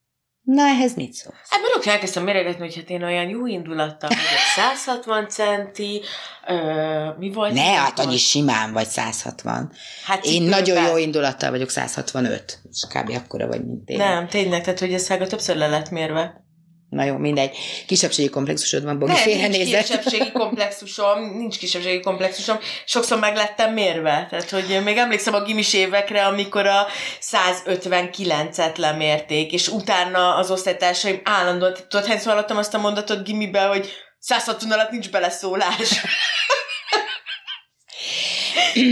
[0.48, 1.34] Na, ehhez mit szól?
[1.50, 6.02] Hát akkor elkezdtem méregetni, hogy hát én olyan jó indulattal vagyok, 160 centi,
[6.48, 7.54] ö, mi volt?
[7.54, 9.72] Ne, hát annyi simán vagy 160.
[10.06, 13.10] Hát én nagyon jó indulattal vagyok 165, és kb.
[13.10, 13.98] akkora vagy, mint én.
[13.98, 16.46] Nem, tényleg, tehát hogy ez többször le lett mérve.
[16.90, 17.58] Na jó, mindegy.
[17.88, 22.60] Kisebbségi komplexusod van, Bogi, Nem, nincs kisebbségi komplexusom, nincs kisebbségi komplexusom.
[22.86, 24.28] Sokszor meg lettem mérve.
[24.30, 26.88] Tehát, hogy még emlékszem a gimis évekre, amikor a
[27.22, 33.90] 159-et lemérték, és utána az osztálytársaim állandóan, tudod, hányszor hallottam azt a mondatot gimibe, hogy
[34.20, 36.02] 160 alatt nincs beleszólás.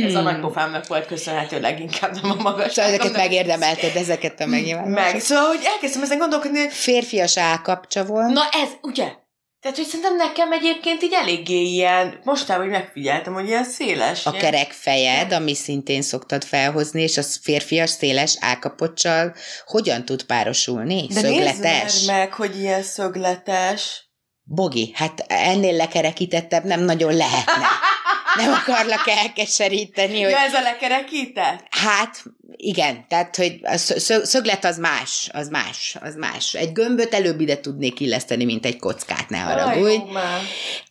[0.06, 2.74] Ez a nagypofámnak volt köszönhető leginkább, nem a magas.
[2.74, 5.12] Szóval ezeket megérdemelted, ezeket a megnyilvánulásokat.
[5.14, 6.70] Meg, szóval, hogy elkezdtem ezen gondolkodni.
[6.70, 8.34] Férfias állkapcsa volt.
[8.34, 9.24] Na ez, ugye?
[9.66, 14.26] Tehát, hogy szerintem nekem egyébként így eléggé ilyen, mostában, hogy megfigyeltem, hogy ilyen széles.
[14.26, 14.44] A ilyen.
[14.44, 21.08] kerek fejed, ami szintén szoktad felhozni, és az férfias széles állkapocsal hogyan tud párosulni?
[21.08, 22.06] De szögletes?
[22.06, 24.10] meg, hogy ilyen szögletes.
[24.44, 27.66] Bogi, hát ennél lekerekítettebb nem nagyon lehetne.
[28.38, 30.22] Nem akarlak elkeseríteni.
[30.22, 30.32] Hogy...
[30.32, 31.68] Ja, ez a lekerekített?
[31.70, 32.24] Hát,
[32.56, 33.78] igen, tehát, hogy a
[34.24, 36.54] szöglet az más, az más, az más.
[36.54, 40.02] Egy gömböt előbb ide tudnék illeszteni, mint egy kockát, ne haragudj.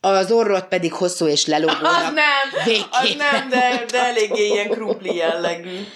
[0.01, 2.07] Az orrot pedig hosszú és lelógónak.
[2.07, 5.87] Az nem, az nem, de, de eléggé ilyen krumpli jellegű.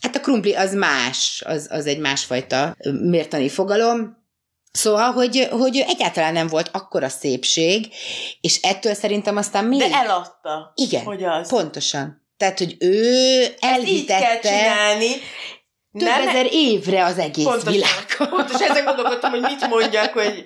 [0.00, 4.18] Hát a krumpli az más, az, az egy másfajta mértani fogalom.
[4.72, 7.88] Szóval, hogy, hogy egyáltalán nem volt akkora szépség,
[8.40, 9.78] és ettől szerintem aztán még...
[9.78, 10.72] De eladta.
[10.74, 11.48] Igen, hogy az.
[11.48, 12.28] pontosan.
[12.36, 13.72] Tehát, hogy ő elhitette...
[13.72, 15.08] Ezt így kell csinálni.
[15.92, 18.28] Több nem, ezer évre az egész pontosan, világon.
[18.38, 20.44] Pontosan ezen gondolkodtam, hogy mit mondjak, hogy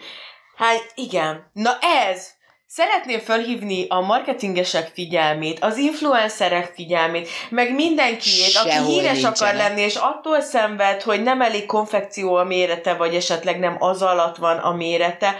[0.57, 1.51] hát igen.
[1.53, 1.79] Na
[2.11, 2.27] ez,
[2.77, 9.41] Szeretném felhívni a marketingesek figyelmét, az influencerek figyelmét, meg mindenkiét, Sehol aki híres nincsenek.
[9.41, 14.03] akar lenni, és attól szenved, hogy nem elég konfekció a mérete, vagy esetleg nem az
[14.03, 15.37] alatt van a mérete,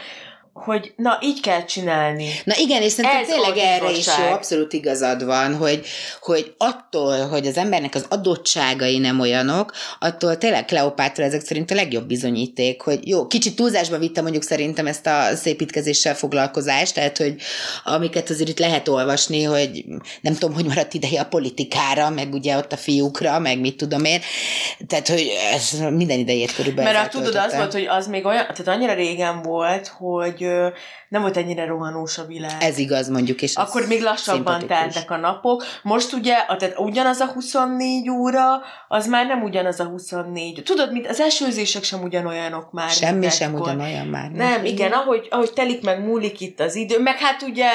[0.55, 2.29] hogy na, így kell csinálni.
[2.45, 5.87] Na igen, és szerintem Ez tényleg erre is jó, abszolút igazad van, hogy,
[6.21, 11.75] hogy attól, hogy az embernek az adottságai nem olyanok, attól tényleg Kleopátra ezek szerint a
[11.75, 17.35] legjobb bizonyíték, hogy jó, kicsit túlzásba vitte mondjuk szerintem ezt a szépítkezéssel foglalkozást, tehát, hogy
[17.85, 19.85] amiket azért itt lehet olvasni, hogy
[20.21, 24.05] nem tudom, hogy maradt ideje a politikára, meg ugye ott a fiúkra, meg mit tudom
[24.05, 24.21] én,
[24.87, 28.43] tehát, hogy ez minden idejét körülbelül Mert a, tudod, az volt, hogy az még olyan,
[28.43, 30.44] tehát annyira régen volt, hogy
[31.09, 32.57] nem volt ennyire rohanós a világ.
[32.63, 35.65] Ez igaz, mondjuk, és Akkor még lassabban teltek a napok.
[35.83, 40.63] Most ugye, a- tehát ugyanaz a 24 óra, az már nem ugyanaz a 24.
[40.65, 42.91] Tudod, mint az esőzések sem ugyanolyanok már.
[42.91, 43.61] Semmi sem ekkor.
[43.67, 44.31] ugyanolyan már.
[44.31, 47.69] Nem, igen, ahogy, ahogy telik meg, múlik itt az idő, meg hát ugye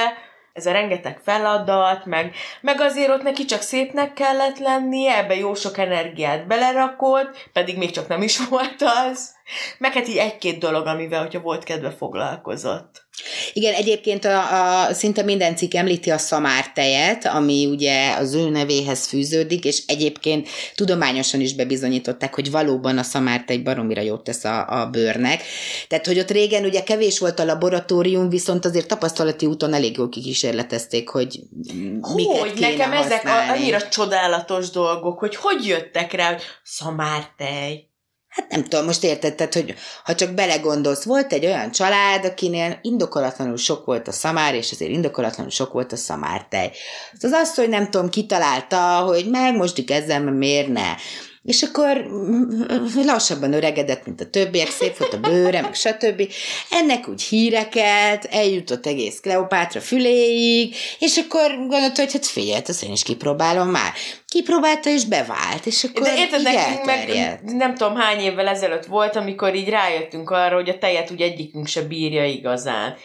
[0.53, 5.53] ez a rengeteg feladat, meg, meg azért ott neki csak szépnek kellett lennie, ebbe jó
[5.53, 8.75] sok energiát belerakott, pedig még csak nem is volt
[9.09, 9.37] az.
[9.77, 13.07] Meg hát így egy-két dolog, amivel, hogyha volt kedve foglalkozott.
[13.53, 19.07] Igen, egyébként a, a, szinte minden cikk említi a szamártejet, ami ugye az ő nevéhez
[19.07, 24.89] fűződik, és egyébként tudományosan is bebizonyították, hogy valóban a szamártej baromira jót tesz a, a
[24.89, 25.43] bőrnek.
[25.87, 30.09] Tehát, hogy ott régen ugye kevés volt a laboratórium, viszont azért tapasztalati úton elég jól
[30.09, 31.39] kikísérletezték, hogy
[32.15, 33.61] miket Hogy nekem ezek a, használni.
[33.61, 37.88] annyira csodálatos dolgok, hogy hogy jöttek rá, hogy szamártej.
[38.29, 42.79] Hát nem tudom, most érted, tehát, hogy ha csak belegondolsz, volt egy olyan család, akinél
[42.81, 46.71] indokolatlanul sok volt a szamár, és azért indokolatlanul sok volt a szamártej.
[47.13, 50.93] Az az az, hogy nem tudom, kitalálta, hogy megmosdik ezzel, mert miért ne.
[51.43, 52.07] És akkor
[53.05, 56.31] lassabban öregedett, mint a többiek, szép volt a bőre, meg stb.
[56.69, 62.83] Ennek úgy híreket, eljutott egész Kleopátra füléig, és akkor gondolta, hogy hát figyelj, hát azt
[62.83, 63.93] én is kipróbálom már.
[64.27, 69.15] Kipróbálta és bevált, és akkor De érted, nekünk meg nem tudom hány évvel ezelőtt volt,
[69.15, 72.95] amikor így rájöttünk arra, hogy a tejet úgy egyikünk se bírja igazán.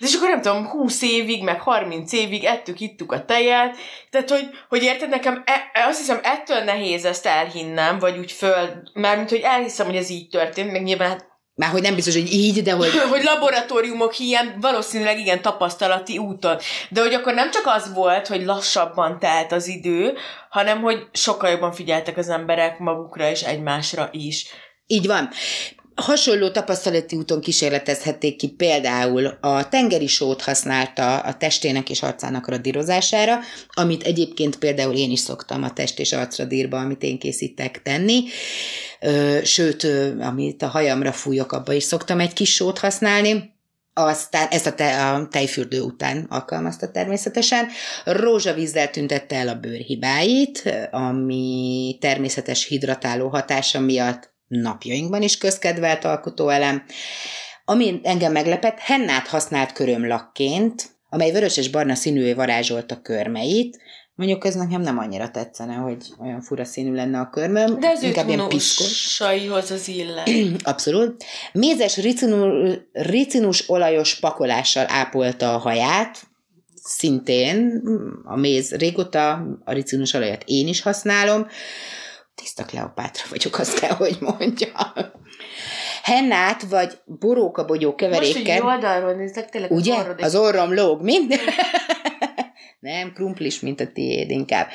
[0.00, 3.76] És akkor nem tudom, 20 évig, meg 30 évig ettük, ittuk a tejet,
[4.10, 8.82] tehát hogy, hogy érted, nekem e, azt hiszem ettől nehéz ezt elhinnem, vagy úgy föl,
[8.92, 12.32] mármint, hogy elhiszem, hogy ez így történt, meg nyilván hát Már hogy nem biztos, hogy
[12.32, 16.58] így, de hogy hogy laboratóriumok hiány, valószínűleg igen tapasztalati úton.
[16.88, 20.16] De hogy akkor nem csak az volt, hogy lassabban telt az idő,
[20.50, 24.46] hanem hogy sokkal jobban figyeltek az emberek magukra és egymásra is.
[24.86, 25.30] így van.
[26.00, 33.38] Hasonló tapasztalati úton kísérletezhették ki például a tengeri sót használta a testének és arcának radírozására,
[33.68, 38.24] amit egyébként például én is szoktam a test és arcradírba, amit én készítek tenni.
[39.44, 39.86] Sőt,
[40.20, 43.58] amit a hajamra fújok, abba is szoktam egy kis sót használni.
[43.92, 47.68] Aztán ezt a, te, a tejfürdő után alkalmazta természetesen.
[48.04, 56.82] Rózsavízzel tüntette el a bőrhibáit, ami természetes hidratáló hatása miatt napjainkban is közkedvelt alkotóelem.
[57.64, 63.78] Ami engem meglepett, hennát használt körömlakként, amely vörös és barna színűvé varázsolta körmeit.
[64.14, 67.80] Mondjuk ez nekem nem annyira tetszene, hogy olyan fura színű lenne a körmöm.
[67.80, 69.20] De az inkább ilyen piszkos.
[69.70, 70.30] az illet.
[70.62, 71.24] Abszolút.
[71.52, 76.22] Mézes ricinus, ricinus olajos pakolással ápolta a haját,
[76.74, 77.82] szintén
[78.24, 79.32] a méz régóta,
[79.64, 81.46] a ricinus olajat én is használom.
[82.40, 84.92] Tiszta Kleopátra vagyok, azt kell, hogy mondja.
[86.02, 88.62] Hennát vagy borókabogyó Most, hogy keverékkel.
[88.62, 89.94] oldalról nézek, tényleg Ugye?
[89.94, 91.18] az orrod Az orrom lóg, mi?
[92.80, 94.68] Nem, krumplis, mint a tiéd inkább.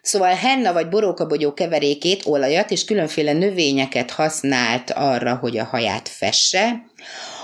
[0.00, 6.82] Szóval henna vagy borókabogyó keverékét, olajat és különféle növényeket használt arra, hogy a haját fesse.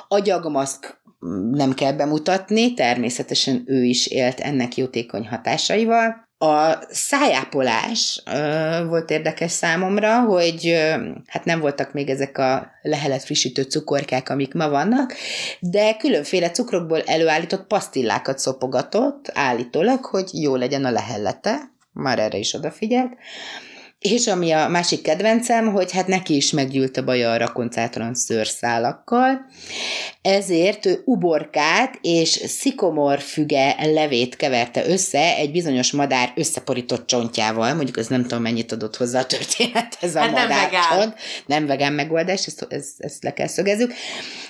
[0.09, 1.01] Agyagmaszk
[1.51, 6.31] nem kell bemutatni, természetesen ő is élt ennek jótékony hatásaival.
[6.42, 8.22] A szájápolás
[8.88, 10.76] volt érdekes számomra, hogy
[11.26, 15.14] hát nem voltak még ezek a lehelet frissítő cukorkák, amik ma vannak,
[15.61, 21.61] de különféle cukrokból előállított pasztillákat szopogatott, állítólag, hogy jó legyen a lehellete,
[21.92, 23.12] már erre is odafigyelt.
[24.02, 29.46] És ami a másik kedvencem, hogy hát neki is meggyűlt a baja a rakoncátlan szőrszálakkal,
[30.22, 37.98] ezért ő uborkát és szikomor füge levét keverte össze egy bizonyos madár összeporított csontjával, mondjuk
[37.98, 40.82] ez nem tudom mennyit adott hozzá a történet, ez a Hát nem madár vegán.
[40.90, 41.14] csont.
[41.46, 43.92] Nem vegán megoldás, ezt, ezt, ezt le kell szögezzük.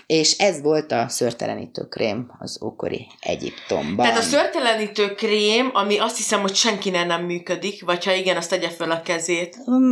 [0.06, 4.06] És ez volt a szőrtelenítő krém az ókori Egyiptomban.
[4.06, 8.50] Tehát a szőrtelenítő krém, ami azt hiszem, hogy senkinek nem működik, vagy ha igen, azt
[8.50, 9.41] tegye fel a kezét.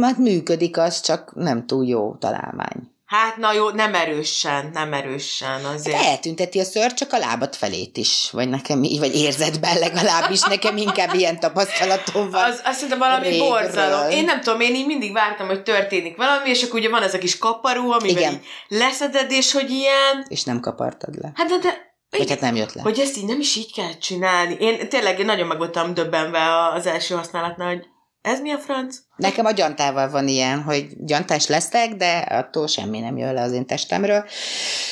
[0.00, 2.90] Hát működik az, csak nem túl jó találmány.
[3.10, 5.96] Hát na jó, nem erősen, nem erősen azért.
[5.96, 8.28] De eltünteti a szőr, csak a lábat felét is.
[8.32, 12.44] Vagy nekem így, vagy érzetben legalábbis, nekem inkább ilyen tapasztalatom van.
[12.44, 13.48] Az, azt szerintem valami régről.
[13.48, 14.10] borzalom.
[14.10, 17.14] Én nem tudom, én így mindig vártam, hogy történik valami, és akkor ugye van ez
[17.14, 18.32] a kis kaparó, amivel Igen.
[18.32, 20.26] így leszeded, és hogy ilyen...
[20.28, 21.32] És nem kapartad le.
[21.34, 22.82] Hát de, de Vagy hát nem jött le.
[22.82, 24.56] Hogy ezt így nem is így kell csinálni.
[24.60, 27.86] Én tényleg nagyon meg voltam döbbenve az első használatnál, hogy
[28.22, 28.96] ez mi a franc?
[29.16, 33.52] Nekem a gyantával van ilyen, hogy gyantás leszek, de attól semmi nem jön le az
[33.52, 34.24] én testemről.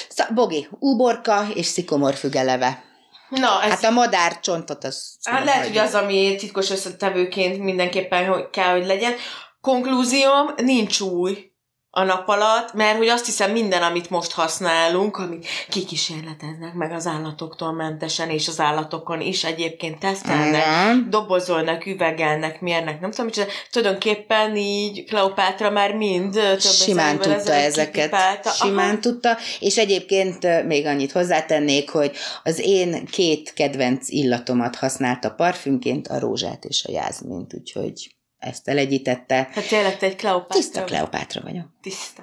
[0.08, 2.84] Szóval, Bogi, uborka és szikomor fügeleve.
[3.28, 3.70] Na, ez...
[3.70, 5.16] Hát a madár csontot az...
[5.22, 9.12] Hát lehet, hogy az, ami titkos összetevőként mindenképpen kell, hogy legyen.
[9.60, 11.52] Konklúzióm, nincs új
[11.90, 17.06] a nap alatt, mert hogy azt hiszem minden, amit most használunk, amit kikísérleteznek meg az
[17.06, 21.10] állatoktól mentesen, és az állatokon is egyébként tesztelnek, mm.
[21.10, 27.92] dobozolnak, üvegelnek, mérnek, nem tudom, hogy tulajdonképpen így Kleopátra már mind több Simán tudta ezeket.
[27.92, 28.50] Kipipálta.
[28.50, 28.98] Simán Aha.
[28.98, 36.18] tudta, és egyébként még annyit hozzátennék, hogy az én két kedvenc illatomat használta parfümként, a
[36.18, 39.48] rózsát és a jázmint, úgyhogy ezt elegyítette.
[39.52, 41.66] Hát tényleg te egy Kleopátra Tiszta Kleopátra vagyok.
[41.80, 42.22] Tiszta.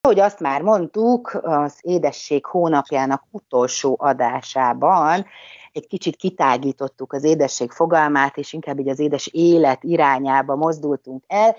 [0.00, 5.26] Ahogy azt már mondtuk, az édesség hónapjának utolsó adásában
[5.72, 11.56] egy kicsit kitágítottuk az édesség fogalmát, és inkább így az édes élet irányába mozdultunk el,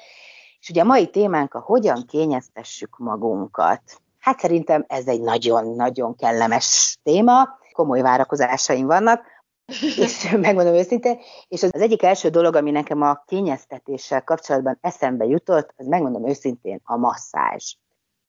[0.59, 3.81] és ugye a mai témánk a hogyan kényeztessük magunkat.
[4.19, 9.25] Hát szerintem ez egy nagyon-nagyon kellemes téma, komoly várakozásaim vannak,
[9.97, 15.73] és megmondom őszintén, és az egyik első dolog, ami nekem a kényeztetéssel kapcsolatban eszembe jutott,
[15.77, 17.75] az megmondom őszintén a masszázs.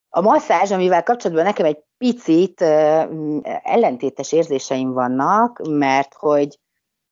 [0.08, 2.60] A masszázs, amivel kapcsolatban nekem egy picit
[3.62, 6.58] ellentétes érzéseim vannak, mert hogy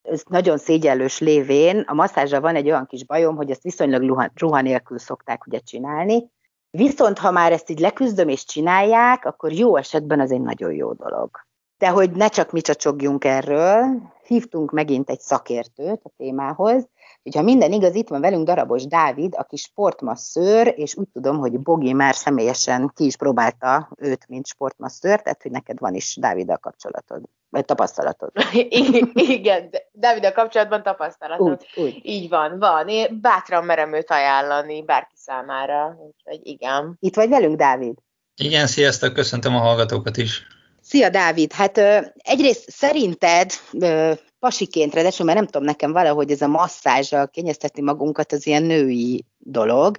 [0.03, 4.61] ez nagyon szégyellős lévén, a masszázsra van egy olyan kis bajom, hogy ezt viszonylag ruha
[4.61, 6.31] nélkül szokták ugye csinálni,
[6.71, 10.93] viszont ha már ezt így leküzdöm és csinálják, akkor jó esetben az egy nagyon jó
[10.93, 11.31] dolog.
[11.81, 13.85] De hogy ne csak mi csacsogjunk erről,
[14.27, 16.89] hívtunk megint egy szakértőt a témához,
[17.35, 21.93] ha minden igaz, itt van velünk Darabos Dávid, aki sportmasszőr, és úgy tudom, hogy Bogi
[21.93, 27.23] már személyesen ki is próbálta őt, mint sportmasszőr, tehát hogy neked van is Dáviddal kapcsolatod,
[27.49, 28.31] vagy tapasztalatod.
[29.39, 31.67] Igen, Dáviddal kapcsolatban tapasztalatod.
[31.75, 32.01] Úgy, úgy.
[32.03, 32.89] Így van, van.
[32.89, 36.97] Én bátran merem őt ajánlani bárki számára, úgyhogy igen.
[37.01, 37.95] Itt vagy velünk, Dávid?
[38.37, 40.59] Igen, sziasztok, köszöntöm a hallgatókat is.
[40.91, 41.53] Szia, Dávid!
[41.53, 41.79] Hát
[42.15, 43.53] egyrészt szerinted
[44.39, 49.25] pasiként, ráadásul mert nem tudom, nekem valahogy ez a masszázsal kényeztetni magunkat az ilyen női
[49.39, 49.99] dolog,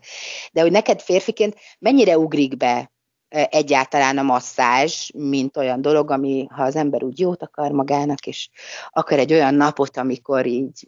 [0.52, 2.92] de hogy neked férfiként mennyire ugrik be
[3.30, 8.50] egyáltalán a masszázs, mint olyan dolog, ami ha az ember úgy jót akar magának, és
[8.90, 10.88] akar egy olyan napot, amikor így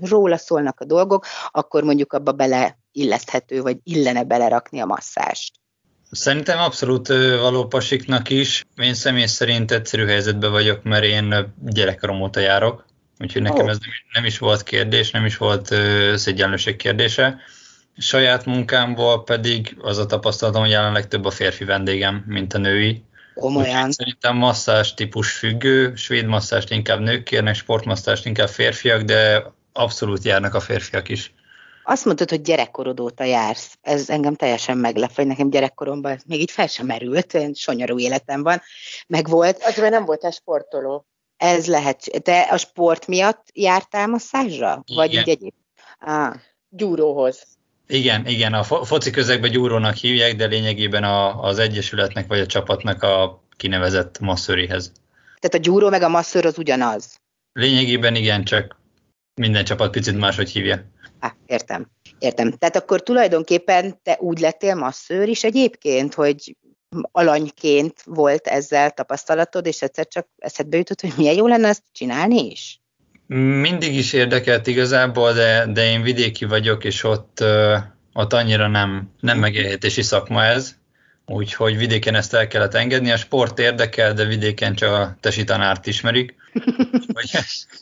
[0.00, 5.54] róla szólnak a dolgok, akkor mondjuk abba beleilleszthető, vagy illene belerakni a masszást.
[6.16, 7.08] Szerintem abszolút
[7.40, 8.64] való pasiknak is.
[8.76, 12.84] Én személy szerint egyszerű helyzetben vagyok, mert én gyerekkorom óta járok,
[13.18, 13.70] úgyhogy nekem oh.
[13.70, 13.78] ez
[14.12, 15.74] nem is volt kérdés, nem is volt
[16.14, 17.38] szégyenlőség kérdése.
[17.98, 23.04] Saját munkámból pedig az a tapasztalatom, hogy jelenleg több a férfi vendégem, mint a női.
[23.34, 23.92] Komolyan.
[23.92, 30.54] Szerintem masszás típus függő, svéd masszást inkább nők kérnek, sportmasszást inkább férfiak, de abszolút járnak
[30.54, 31.34] a férfiak is.
[31.88, 33.78] Azt mondtad, hogy gyerekkorod óta jársz.
[33.80, 38.62] Ez engem teljesen meglep, hogy nekem gyerekkoromban még így fel sem merült, sonyarú életem van,
[39.06, 39.62] meg volt.
[39.62, 41.06] Az, mert nem voltál sportoló.
[41.36, 42.00] Ez lehet.
[42.22, 44.82] Te a sport miatt jártál masszázsra?
[44.94, 45.54] Vagy így egyéb?
[45.98, 46.34] Ah.
[46.68, 47.46] Gyúróhoz.
[47.86, 53.02] Igen, igen, a foci közegben gyúrónak hívják, de lényegében a, az egyesületnek vagy a csapatnak
[53.02, 54.92] a kinevezett masszőrihez.
[55.40, 57.20] Tehát a gyúró meg a masszőr az ugyanaz?
[57.52, 58.76] Lényegében igen, csak
[59.40, 60.84] minden csapat picit máshogy hívja.
[61.20, 61.90] Ah, értem.
[62.18, 62.50] Értem.
[62.50, 66.56] Tehát akkor tulajdonképpen te úgy lettél masszőr is egyébként, hogy
[67.12, 72.50] alanyként volt ezzel tapasztalatod, és egyszer csak eszedbe jutott, hogy milyen jó lenne ezt csinálni
[72.50, 72.80] is?
[73.60, 77.44] Mindig is érdekelt igazából, de, de én vidéki vagyok, és ott,
[78.12, 80.74] ott annyira nem, nem megélhetési szakma ez,
[81.26, 83.10] úgyhogy vidéken ezt el kellett engedni.
[83.10, 86.34] A sport érdekel, de vidéken csak a tesi tanárt ismerik.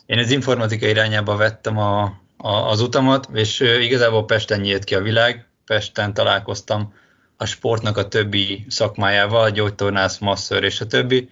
[0.05, 2.03] Én az informatika irányába vettem a,
[2.37, 6.93] a, az utamat, és igazából Pesten nyílt ki a világ, Pesten találkoztam
[7.37, 11.29] a sportnak a többi szakmájával, gyógytornász, masször és a többi,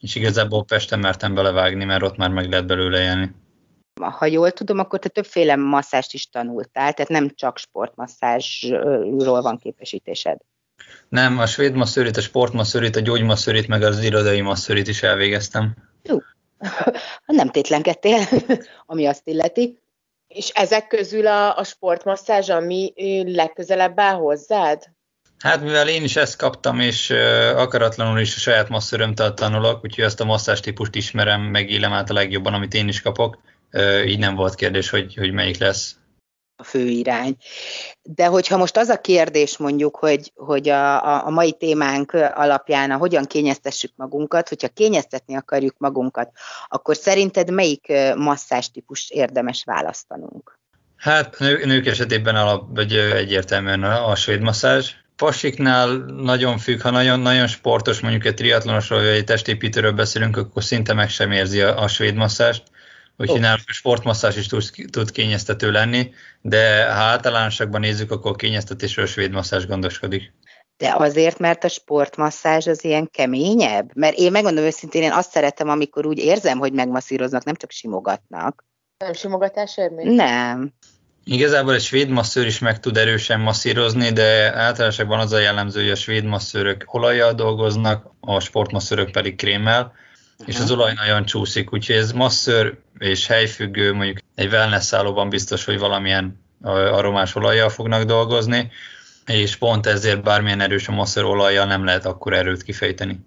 [0.00, 3.34] és igazából Pesten mertem belevágni, mert ott már meg lehet belőle élni.
[4.00, 10.38] Ha jól tudom, akkor te többféle masszást is tanultál, tehát nem csak sportmasszázsról van képesítésed.
[11.08, 15.74] Nem, a svéd masszőrit, a sportmasszőrit, a gyógymasszőrit, meg az irodai masszőrit is elvégeztem.
[16.02, 16.18] Jó,
[17.26, 18.20] nem tétlenkedtél,
[18.86, 19.78] ami azt illeti.
[20.28, 22.92] És ezek közül a, a sportmasszázs, ami
[23.26, 24.90] legközelebb áll hozzád?
[25.38, 27.10] Hát mivel én is ezt kaptam, és
[27.56, 32.14] akaratlanul is a saját masszörömtől tanulok, úgyhogy ezt a masszás típust ismerem, megélem át a
[32.14, 33.38] legjobban, amit én is kapok,
[34.06, 35.96] így nem volt kérdés, hogy, hogy melyik lesz.
[36.62, 37.36] A fő irány.
[38.02, 42.96] De hogyha most az a kérdés mondjuk, hogy, hogy a, a, mai témánk alapján a
[42.96, 46.30] hogyan kényeztessük magunkat, hogyha kényeztetni akarjuk magunkat,
[46.68, 50.58] akkor szerinted melyik masszás típus érdemes választanunk?
[50.96, 54.90] Hát nő, nők esetében alap, vagy egyértelműen a, a svéd masszázs.
[55.16, 60.64] Pasiknál nagyon függ, ha nagyon, nagyon sportos, mondjuk egy triatlonosról, vagy egy testépítőről beszélünk, akkor
[60.64, 62.62] szinte meg sem érzi a, a svéd masszást.
[63.22, 63.44] Úgyhogy oh.
[63.44, 69.04] nálunk a sportmasszás is tud, tud kényeztető lenni, de ha általánosakban nézzük, akkor a kényeztetésről
[69.04, 70.32] a svéd masszás gondoskodik.
[70.76, 73.90] De azért, mert a sportmasszázs az ilyen keményebb?
[73.94, 78.64] Mert én megmondom őszintén, én azt szeretem, amikor úgy érzem, hogy megmasszíroznak, nem csak simogatnak.
[78.98, 80.14] Nem simogatás élmény?
[80.14, 80.72] Nem.
[81.24, 85.90] Igazából egy svéd masszőr is meg tud erősen masszírozni, de általánosakban az a jellemző, hogy
[85.90, 89.92] a svéd masszőrök olajjal dolgoznak, a sportmasszőrök pedig krémmel,
[90.44, 95.64] és az olaj nagyon csúszik, úgyhogy ez masszőr és helyfüggő, mondjuk egy wellness szállóban biztos,
[95.64, 98.70] hogy valamilyen aromás olajjal fognak dolgozni,
[99.26, 103.18] és pont ezért bármilyen erős a masszőr olajjal nem lehet akkor erőt kifejteni.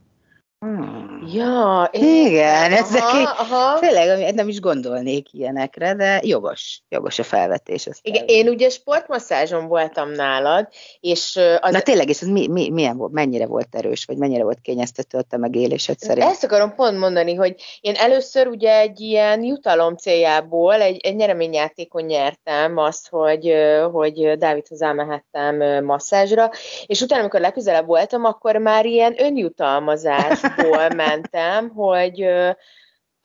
[0.60, 1.15] Hmm.
[1.34, 2.26] Ja, én...
[2.26, 3.80] igen, ezek aha, aha.
[3.80, 7.88] tényleg nem is gondolnék ilyenekre, de jogos, jogos a felvetés.
[8.02, 10.68] Igen, én ugye sportmasszázson voltam nálad,
[11.00, 11.72] és az...
[11.72, 15.18] Na tényleg, és ez mi, mi, milyen volt, mennyire volt erős, vagy mennyire volt kényeztető
[15.18, 16.30] a te megélésed szerint?
[16.30, 22.04] Ezt akarom pont mondani, hogy én először ugye egy ilyen jutalom céljából egy, egy nyereményjátékon
[22.04, 23.54] nyertem azt, hogy,
[23.92, 26.50] hogy Dávidhoz elmehettem masszázsra,
[26.86, 32.28] és utána, amikor legközelebb voltam, akkor már ilyen önjutalmazásból mentem, hogy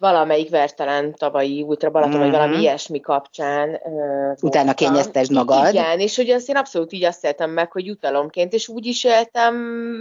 [0.01, 2.23] valamelyik vertelen tavalyi Ultra Balaton, mm-hmm.
[2.23, 2.61] vagy valami mhm.
[2.61, 3.81] ilyesmi kapcsán.
[3.85, 5.69] Uh, Utána kényeztes magad.
[5.69, 9.05] Igen, és hogy azt én abszolút így azt éltem meg, hogy jutalomként, és úgy is
[9.05, 9.55] éltem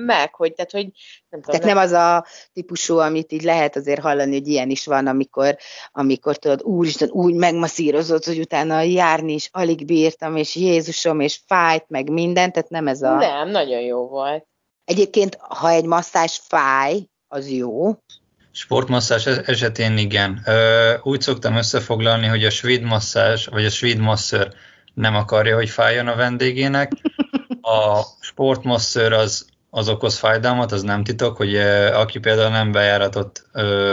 [0.05, 0.87] meg, hogy tehát, hogy
[1.29, 1.59] nem tudom.
[1.59, 5.07] Tehát nem, nem az a típusú, amit így lehet azért hallani, hogy ilyen is van,
[5.07, 5.57] amikor,
[5.91, 11.85] amikor tudod, úristen, úgy megmasszírozott, hogy utána járni is alig bírtam, és Jézusom, és fájt,
[11.87, 13.15] meg minden, tehát nem ez a...
[13.15, 14.47] Nem, nagyon jó volt.
[14.85, 17.97] Egyébként, ha egy masszás fáj, az jó.
[18.51, 20.45] Sportmasszás esetén igen.
[21.01, 24.53] Úgy szoktam összefoglalni, hogy a svéd masszás, vagy a svéd masször
[24.93, 26.91] nem akarja, hogy fájjon a vendégének.
[27.61, 31.55] A sportmasször az, az okoz fájdalmat, az nem titok, hogy
[31.93, 33.49] aki például nem bejáratott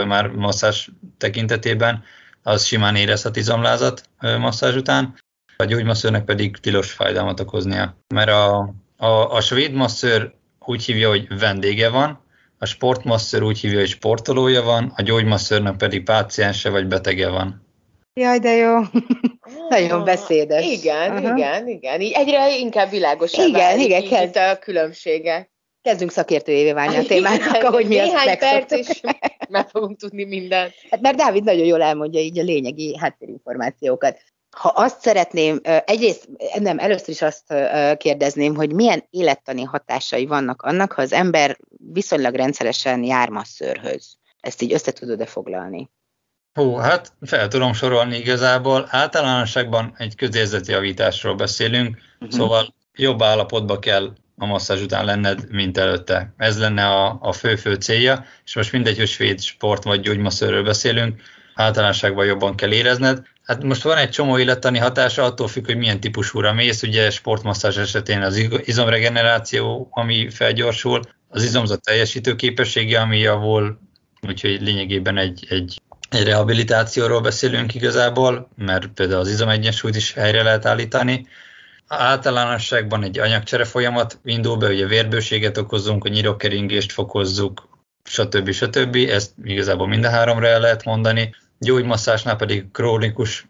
[0.07, 2.03] már masszás tekintetében,
[2.43, 5.15] az simán érezhet izomlázat masszázs után,
[5.57, 7.97] a gyógymasszörnek pedig tilos fájdalmat okoznia.
[8.07, 12.25] Mert a, a, a svéd masször úgy hívja, hogy vendége van,
[12.57, 17.65] a sportmasször úgy hívja, hogy sportolója van, a gyógymasszörnek pedig páciense vagy betege van.
[18.13, 18.79] Jaj, de jó.
[19.69, 20.65] Nagyon beszédes.
[20.65, 21.35] Igen, Aha.
[21.35, 22.01] igen, igen.
[22.01, 23.33] Így egyre inkább világos.
[23.33, 25.51] Igen, igen, kezd a különbségek.
[25.81, 29.01] Kezdünk szakértőjévé válni a témának, ahogy mi azt perc is
[29.49, 30.73] meg fogunk tudni mindent.
[30.89, 34.17] Hát mert Dávid nagyon jól elmondja így a lényegi háttérinformációkat.
[34.57, 36.29] Ha azt szeretném, egyrészt
[36.59, 37.53] nem, először is azt
[37.97, 41.57] kérdezném, hogy milyen élettani hatásai vannak annak, ha az ember
[41.93, 44.17] viszonylag rendszeresen jár masszörhöz.
[44.39, 45.89] Ezt így össze tudod-e foglalni?
[46.53, 48.87] Hú, hát fel tudom sorolni igazából.
[48.89, 52.39] Általánosságban egy közérzeti javításról beszélünk, uh-huh.
[52.39, 56.33] szóval jobb állapotba kell a masszázs után lenned, mint előtte.
[56.37, 61.21] Ez lenne a, a fő-fő célja, és most mindegy, hogy svéd sport vagy gyógymasszörről beszélünk,
[61.55, 63.25] általánosságban jobban kell érezned.
[63.47, 66.83] Hát most van egy csomó élettani hatása, attól függ, hogy milyen típusúra mész.
[66.83, 68.35] Ugye sportmasszázs esetén az
[68.65, 73.79] izomregeneráció, ami felgyorsul, az izomzat teljesítő képessége, ami javul,
[74.27, 80.65] úgyhogy lényegében egy, egy, egy rehabilitációról beszélünk igazából, mert például az izomegyensúlyt is helyre lehet
[80.65, 81.27] állítani.
[81.87, 87.69] Általánosságban egy anyagcsere folyamat indul be, ugye vérbőséget okozunk, a nyirokkeringést fokozzuk,
[88.03, 88.51] stb.
[88.51, 88.95] stb.
[88.95, 93.47] Ezt igazából mind a háromra el lehet mondani gyógymasszásnál pedig krónikus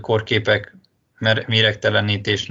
[0.00, 0.76] korképek,
[1.46, 2.46] méregtelenítés,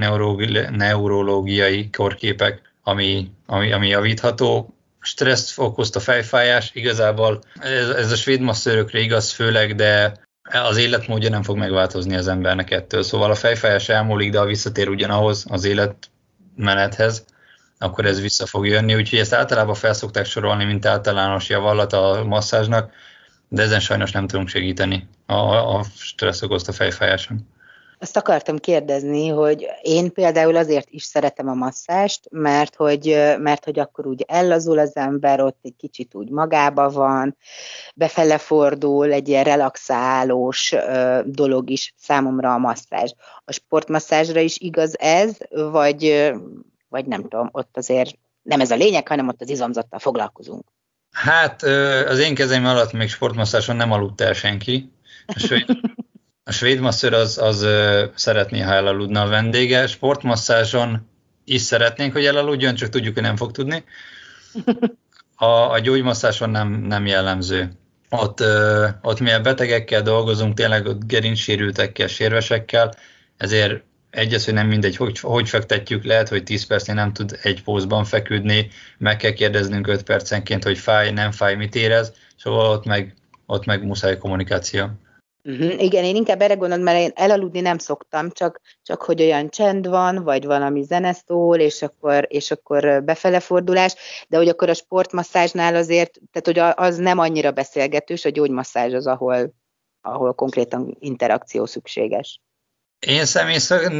[0.71, 4.73] neurológiai korképek, ami, ami, ami javítható.
[5.01, 10.13] Stressz okozta fejfájás, igazából ez, ez a svéd masszörökre igaz főleg, de
[10.63, 13.03] az életmódja nem fog megváltozni az embernek ettől.
[13.03, 17.25] Szóval a fejfájás elmúlik, de a visszatér ugyanahoz az életmenethez,
[17.77, 18.95] akkor ez vissza fog jönni.
[18.95, 22.91] Úgyhogy ezt általában felszokták sorolni, mint általános javallat a masszázsnak,
[23.49, 25.33] de ezen sajnos nem tudunk segíteni a,
[25.77, 27.47] a stressz okozta fejfájáson.
[28.01, 33.79] Azt akartam kérdezni, hogy én például azért is szeretem a masszást, mert hogy, mert hogy
[33.79, 37.37] akkor úgy ellazul az ember, ott egy kicsit úgy magába van,
[37.95, 40.75] befele fordul, egy ilyen relaxálós
[41.25, 43.11] dolog is számomra a masszázs.
[43.45, 46.31] A sportmasszázsra is igaz ez, vagy,
[46.89, 50.65] vagy nem tudom, ott azért nem ez a lényeg, hanem ott az izomzattal foglalkozunk.
[51.11, 51.63] Hát
[52.07, 54.91] az én kezeim alatt még sportmasszáson nem aludt el senki.
[55.25, 55.65] A svéd,
[56.49, 57.65] A svéd masször az, az
[58.15, 59.87] szeretné, ha elaludna a vendége.
[59.87, 61.09] Sportmasszázson
[61.43, 63.83] is szeretnénk, hogy elaludjon, csak tudjuk, hogy nem fog tudni.
[65.35, 67.71] A, a gyógymasszáson nem, nem jellemző.
[68.09, 68.43] Ott,
[69.01, 72.93] ott mi a betegekkel dolgozunk, tényleg ott gerincsérültekkel, sérvesekkel,
[73.37, 77.63] ezért egyes, hogy nem mindegy, hogy, hogy fektetjük, lehet, hogy 10 percnél nem tud egy
[77.63, 82.85] pózban feküdni, meg kell kérdeznünk 5 percenként, hogy fáj, nem fáj, mit érez, szóval ott
[82.85, 83.13] meg,
[83.45, 84.85] ott meg muszáj kommunikáció.
[85.43, 85.83] Uh-huh.
[85.83, 89.87] Igen, én inkább erre gondolom, mert én elaludni nem szoktam, csak, csak hogy olyan csend
[89.87, 91.15] van, vagy valami zene
[91.53, 93.95] és akkor, és akkor befele fordulás,
[94.27, 99.07] de hogy akkor a sportmasszázsnál azért, tehát hogy az nem annyira beszélgetős, a gyógymasszázs az,
[99.07, 99.53] ahol,
[100.01, 102.41] ahol konkrétan interakció szükséges.
[102.99, 103.57] Én személy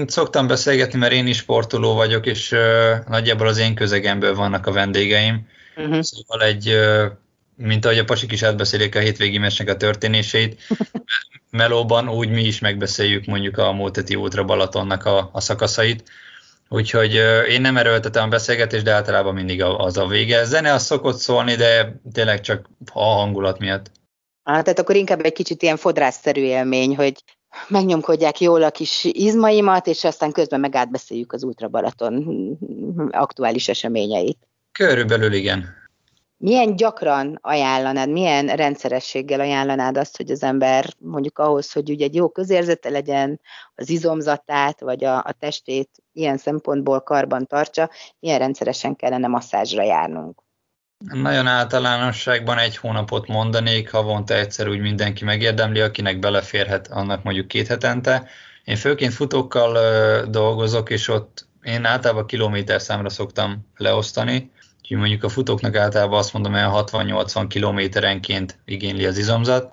[0.08, 2.60] szoktam beszélgetni, mert én is sportoló vagyok, és uh,
[3.08, 5.48] nagyjából az én közegemből vannak a vendégeim.
[5.76, 6.02] Uh-huh.
[6.02, 7.06] Szóval egy, uh,
[7.56, 10.62] mint ahogy a pasik is átbeszélik a hétvégi mesnek a történéseit,
[11.50, 16.10] melóban úgy mi is megbeszéljük mondjuk a Múlteti útra Balatonnak a, a szakaszait.
[16.70, 20.44] Úgyhogy uh, én nem erőltetem a beszélgetést, de általában mindig az a vége.
[20.44, 23.92] Zene az szokott szólni, de tényleg csak a hangulat miatt.
[24.44, 27.24] Ah, tehát akkor inkább egy kicsit ilyen fodrászszerű élmény, hogy
[27.68, 32.58] megnyomkodják jól a kis izmaimat, és aztán közben meg átbeszéljük az Ultra Balaton
[33.12, 34.38] aktuális eseményeit.
[34.72, 35.78] Körülbelül igen.
[36.38, 42.16] Milyen gyakran ajánlanád, milyen rendszerességgel ajánlanád azt, hogy az ember mondjuk ahhoz, hogy ugye egy
[42.16, 43.40] jó közérzete legyen,
[43.76, 47.90] az izomzatát vagy a, a testét ilyen szempontból karban tartsa,
[48.20, 50.42] milyen rendszeresen kellene masszázsra járnunk?
[51.06, 57.68] Nagyon általánosságban egy hónapot mondanék, havonta egyszer úgy mindenki megérdemli, akinek beleférhet, annak mondjuk két
[57.68, 58.28] hetente.
[58.64, 59.78] Én főként futókkal
[60.26, 66.34] dolgozok, és ott én általában kilométer számra szoktam leosztani, úgyhogy mondjuk a futóknak általában azt
[66.34, 69.70] mondom, hogy 60-80 kilométerenként igényli az izomzat,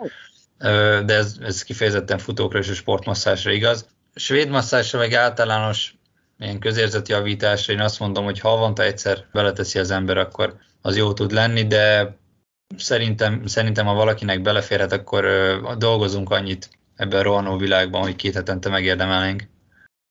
[1.05, 3.87] de ez, ez kifejezetten futókra és a sportmasszásra igaz.
[4.15, 5.95] Svéd masszásra meg általános
[6.39, 10.57] ilyen közérzeti javításra én azt mondom, hogy ha havonta egyszer beleteszi az ember, akkor
[10.87, 12.17] az jó tud lenni, de
[12.77, 15.25] szerintem, szerintem ha valakinek beleférhet, akkor
[15.79, 19.43] dolgozunk annyit ebben a rohanó világban, hogy két hetente megérdemelnénk.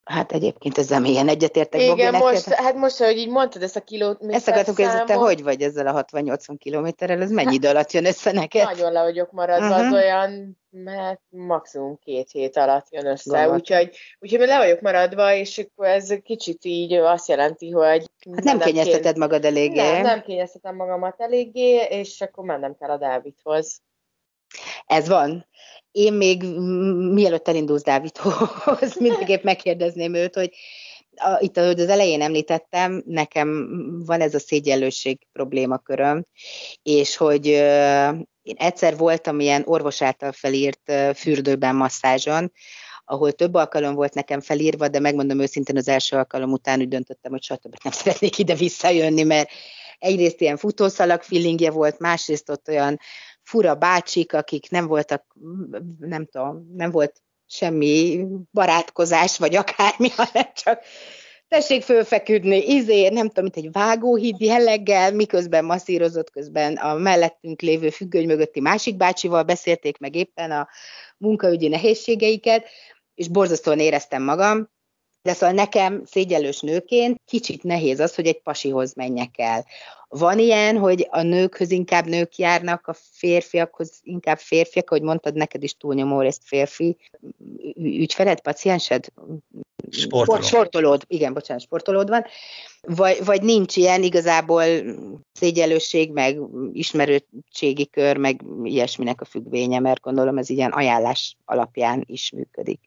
[0.06, 1.82] Hát egyébként ezzel mélyen egyetértek.
[1.82, 2.66] Igen, Bobby, most, neked.
[2.66, 4.24] hát most, hogy így mondtad ezt a kilót.
[4.28, 8.06] Ezt akartuk, hogy te hogy vagy ezzel a 60-80 kilométerrel, ez mennyi idő alatt jön
[8.06, 8.64] össze neked?
[8.64, 9.86] Nagyon le vagyok maradva, uh-huh.
[9.86, 15.58] az olyan, mert maximum két hét alatt jön össze, úgyhogy, úgyhogy le vagyok maradva, és
[15.58, 18.06] akkor ez kicsit így azt jelenti, hogy...
[18.36, 19.18] Hát nem kényezteted kér...
[19.18, 19.92] magad eléggé.
[19.92, 23.82] Nem, nem kényeztetem magamat eléggé, és akkor mennem kell a Dávidhoz.
[24.86, 25.48] Ez van.
[25.92, 26.44] Én még
[27.14, 30.52] mielőtt elindulsz Dávidhoz, mindenképp megkérdezném őt, hogy
[31.16, 33.68] a, itt, ahogy az elején említettem, nekem
[34.06, 36.26] van ez a szégyenlőség problémaköröm,
[36.84, 42.52] és hogy uh, én egyszer voltam ilyen orvos által felírt uh, fürdőben masszázson,
[43.06, 47.32] ahol több alkalom volt nekem felírva, de megmondom őszintén az első alkalom után úgy döntöttem,
[47.32, 49.50] hogy soha többet nem szeretnék ide visszajönni, mert
[50.00, 53.00] egyrészt ilyen futószalag feelingje volt, másrészt ott olyan
[53.46, 55.36] fura bácsik, akik nem voltak,
[56.00, 60.80] nem tudom, nem volt semmi barátkozás, vagy akármi, hanem csak
[61.48, 67.90] tessék fölfeküdni, izé, nem tudom, mint egy vágóhíd jelleggel, miközben masszírozott közben a mellettünk lévő
[67.90, 70.68] függöny mögötti másik bácsival beszélték meg éppen a
[71.18, 72.68] munkaügyi nehézségeiket,
[73.14, 74.74] és borzasztóan éreztem magam,
[75.26, 79.66] de szóval nekem szégyellős nőként kicsit nehéz az, hogy egy pasihoz menjek el.
[80.08, 85.64] Van ilyen, hogy a nőkhöz inkább nők járnak, a férfiakhoz inkább férfiak, ahogy mondtad, neked
[85.64, 86.98] is túlnyomó részt férfi
[87.76, 89.06] ügyfeled, paciensed?
[89.90, 90.42] Sportoló.
[90.42, 92.26] Sportolód, igen, bocsánat, sportolód van.
[92.82, 94.64] Vagy, vagy nincs ilyen igazából
[95.34, 96.40] szégyelőség, meg
[96.74, 102.80] ismerőségi kör, meg ilyesminek a függvénye, mert gondolom ez ilyen ajánlás alapján is működik.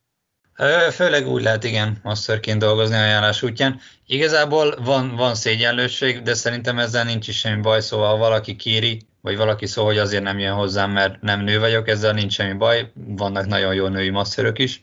[0.92, 3.80] Főleg úgy lehet, igen, masszörként dolgozni ajánlás útján.
[4.06, 9.06] Igazából van, van szégyenlőség, de szerintem ezzel nincs is semmi baj, szóval ha valaki kéri,
[9.20, 12.52] vagy valaki szól, hogy azért nem jön hozzám, mert nem nő vagyok, ezzel nincs semmi
[12.52, 14.82] baj, vannak nagyon jó női masszörök is,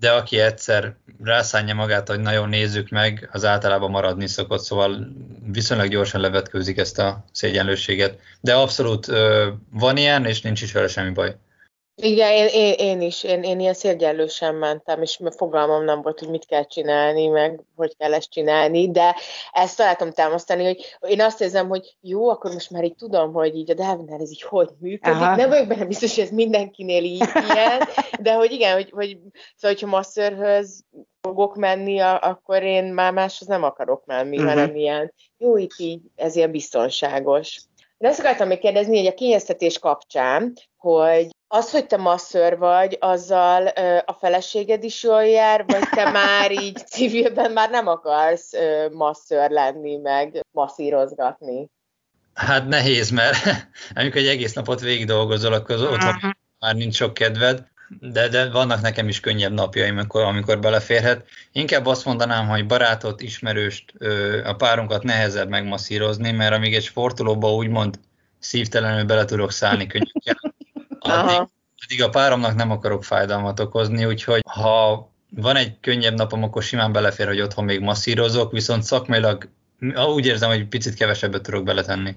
[0.00, 5.12] de aki egyszer rászánja magát, hogy nagyon nézzük meg, az általában maradni szokott, szóval
[5.52, 8.18] viszonylag gyorsan levetkőzik ezt a szégyenlőséget.
[8.40, 9.06] De abszolút
[9.70, 11.36] van ilyen, és nincs is vele semmi baj.
[11.96, 16.28] Igen, én, én, én is, én, én ilyen szérgyellősen mentem, és fogalmam nem volt, hogy
[16.28, 19.14] mit kell csinálni, meg hogy kell ezt csinálni, de
[19.52, 23.56] ezt találtam támasztani, hogy én azt érzem, hogy jó, akkor most már így tudom, hogy
[23.56, 25.20] így a Dávidnál ez így hogy működik.
[25.20, 25.36] Aha.
[25.36, 27.24] Nem vagyok benne biztos, hogy ez mindenkinél így
[27.54, 27.80] ilyen,
[28.20, 29.18] de hogy igen, hogy, hogy
[29.56, 30.84] szóval, hogyha masszörhöz
[31.20, 34.52] fogok menni, akkor én már máshoz nem akarok menni, uh-huh.
[34.52, 37.60] hanem ilyen, jó, itt így, ez ilyen biztonságos.
[38.04, 42.96] De azt akartam még kérdezni, hogy a kényeztetés kapcsán, hogy az, hogy te masször vagy,
[43.00, 48.52] azzal ö, a feleséged is jól jár, vagy te már így civilben már nem akarsz
[48.52, 51.70] ö, masször lenni, meg masszírozgatni?
[52.34, 53.36] Hát nehéz, mert
[53.94, 56.30] amikor egy egész napot végig dolgozol, akkor az otthon uh-huh.
[56.58, 57.66] már nincs sok kedved,
[58.00, 61.26] de, de vannak nekem is könnyebb napjaim, amikor, amikor beleférhet.
[61.52, 63.94] Inkább azt mondanám, hogy barátot, ismerőst,
[64.44, 67.98] a párunkat nehezebb megmasszírozni, mert amíg egy sportolóba úgymond
[68.38, 70.54] szívtelenül bele tudok szállni könnyűkkel,
[70.98, 71.48] addig,
[71.84, 76.92] addig a páromnak nem akarok fájdalmat okozni, úgyhogy ha van egy könnyebb napom, akkor simán
[76.92, 79.48] belefér, hogy otthon még masszírozok, viszont szakmailag
[80.14, 82.16] úgy érzem, hogy picit kevesebbet tudok beletenni.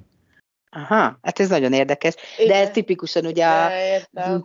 [0.70, 2.14] Aha, hát ez nagyon érdekes.
[2.38, 2.48] Igen.
[2.48, 3.72] De ez tipikusan ugye a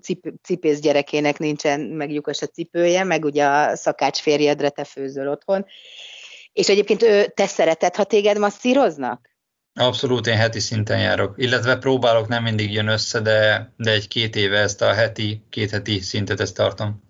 [0.00, 5.28] cip, cipész gyerekének nincsen meg lyukas a cipője, meg ugye a szakács férjedre te főzöl
[5.28, 5.66] otthon.
[6.52, 9.30] És egyébként ő, te szereted, ha téged masszíroznak?
[9.74, 11.34] Abszolút, én heti szinten járok.
[11.36, 16.00] Illetve próbálok, nem mindig jön össze, de, de egy-két éve ezt a heti, két heti
[16.00, 17.01] szintet ezt tartom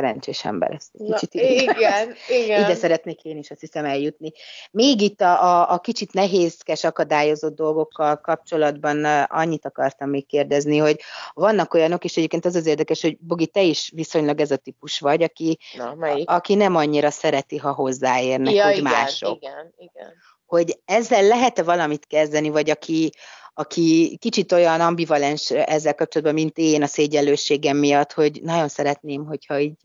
[0.00, 0.70] szerencsés ember.
[0.70, 2.60] Ezt egy kicsit Na, igen, igen.
[2.62, 4.32] Ide szeretnék én is azt hiszem eljutni.
[4.70, 11.00] Még itt a, a, a kicsit nehézkes, akadályozott dolgokkal kapcsolatban annyit akartam még kérdezni, hogy
[11.34, 15.00] vannak olyanok, és egyébként az az érdekes, hogy Bogi, te is viszonylag ez a típus
[15.00, 19.36] vagy, aki, Na, a, aki nem annyira szereti, ha hozzáérnek, ja, hogy igen, mások.
[19.36, 20.12] Igen, igen.
[20.46, 23.10] Hogy ezzel lehet-e valamit kezdeni, vagy aki,
[23.54, 29.58] aki kicsit olyan ambivalens ezzel kapcsolatban, mint én a szégyellőségem miatt, hogy nagyon szeretném, hogyha
[29.58, 29.76] így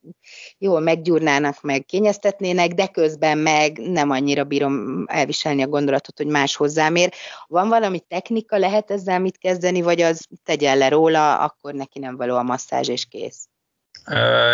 [0.58, 6.56] jól meggyúrnának, meg kényeztetnének, de közben meg nem annyira bírom elviselni a gondolatot, hogy más
[6.56, 7.14] hozzám ér.
[7.48, 12.16] Van valami technika, lehet ezzel mit kezdeni, vagy az tegyen le róla, akkor neki nem
[12.16, 13.48] való a masszázs, és kész?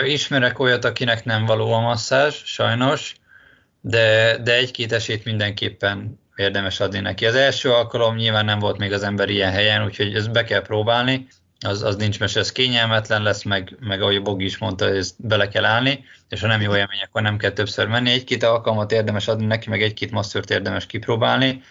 [0.06, 3.16] Ismerek olyat, akinek nem való a masszázs, sajnos,
[3.82, 7.26] de, de egy-két esélyt mindenképpen érdemes adni neki.
[7.26, 10.62] Az első alkalom nyilván nem volt még az ember ilyen helyen, úgyhogy ezt be kell
[10.62, 11.28] próbálni,
[11.66, 15.48] az, az nincs mese, ez kényelmetlen lesz, meg, meg ahogy Bogi is mondta, ezt bele
[15.48, 18.12] kell állni, és ha nem jó élmény, akkor nem kell többször menni.
[18.12, 21.64] Egy-két alkalmat érdemes adni neki, meg egy-két masszört érdemes kipróbálni.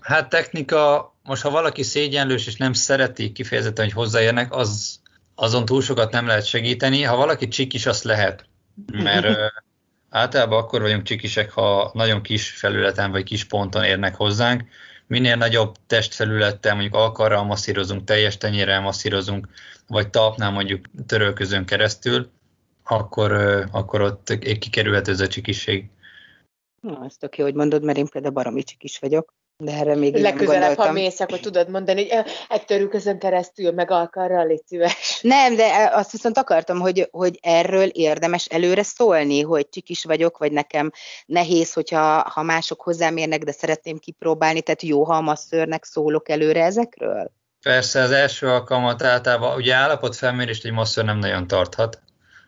[0.00, 5.00] Hát technika, most ha valaki szégyenlős és nem szereti kifejezetten, hogy hozzáérnek, az,
[5.34, 7.02] azon túl sokat nem lehet segíteni.
[7.02, 8.46] Ha valaki csik is, azt lehet,
[8.92, 9.26] mert
[10.14, 14.62] Általában akkor vagyunk csikisek, ha nagyon kis felületen vagy kis ponton érnek hozzánk.
[15.06, 19.48] Minél nagyobb testfelülettel, mondjuk alkarral masszírozunk, teljes tenyérrel masszírozunk,
[19.86, 22.30] vagy talpnál mondjuk törölközön keresztül,
[22.84, 23.32] akkor,
[23.72, 25.90] akkor ott kikerülhető ez a csikiség.
[26.80, 29.34] Na, ezt tök jó, hogy mondod, mert én például baromi csikis vagyok.
[29.56, 34.46] De erre még Legközelebb, ha mész, akkor tudod mondani, hogy egy törőközön keresztül, meg alkarral,
[34.46, 35.18] légy szíves.
[35.22, 40.52] Nem, de azt viszont akartam, hogy, hogy erről érdemes előre szólni, hogy csikis vagyok, vagy
[40.52, 40.90] nekem
[41.26, 46.28] nehéz, hogyha ha mások hozzám érnek, de szeretném kipróbálni, tehát jó, ha a masszörnek szólok
[46.28, 47.30] előre ezekről?
[47.62, 52.02] Persze, az első alkalmat általában, ugye állapotfelmérést egy masször nem nagyon tarthat,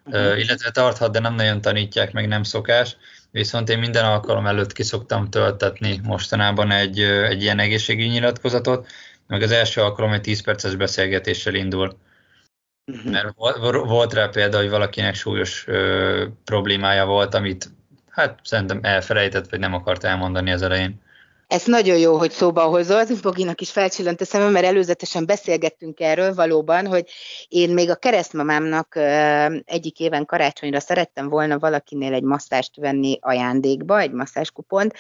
[0.05, 0.39] uh-huh.
[0.39, 2.97] illetve tarthat, de nem nagyon tanítják, meg nem szokás
[3.37, 8.87] viszont én minden alkalom előtt kiszoktam töltetni mostanában egy, egy ilyen egészségügyi nyilatkozatot,
[9.27, 11.99] meg az első alkalom egy 10 perces beszélgetéssel indul.
[12.93, 13.13] Uh-huh.
[13.13, 13.35] Mert
[13.87, 17.71] volt rá példa, hogy valakinek súlyos ö, problémája volt, amit
[18.11, 21.01] hát szerintem elfelejtett, vagy nem akart elmondani az elején.
[21.47, 23.21] Ez nagyon jó, hogy szóba hozod.
[23.23, 27.11] Boginak is felcsillant a szemem, mert előzetesen beszélgettünk erről valóban, hogy
[27.49, 28.97] én még a keresztmamámnak
[29.65, 34.95] egyik éven karácsonyra szerettem volna valakinél egy masszást venni ajándékba, egy masszáskupont,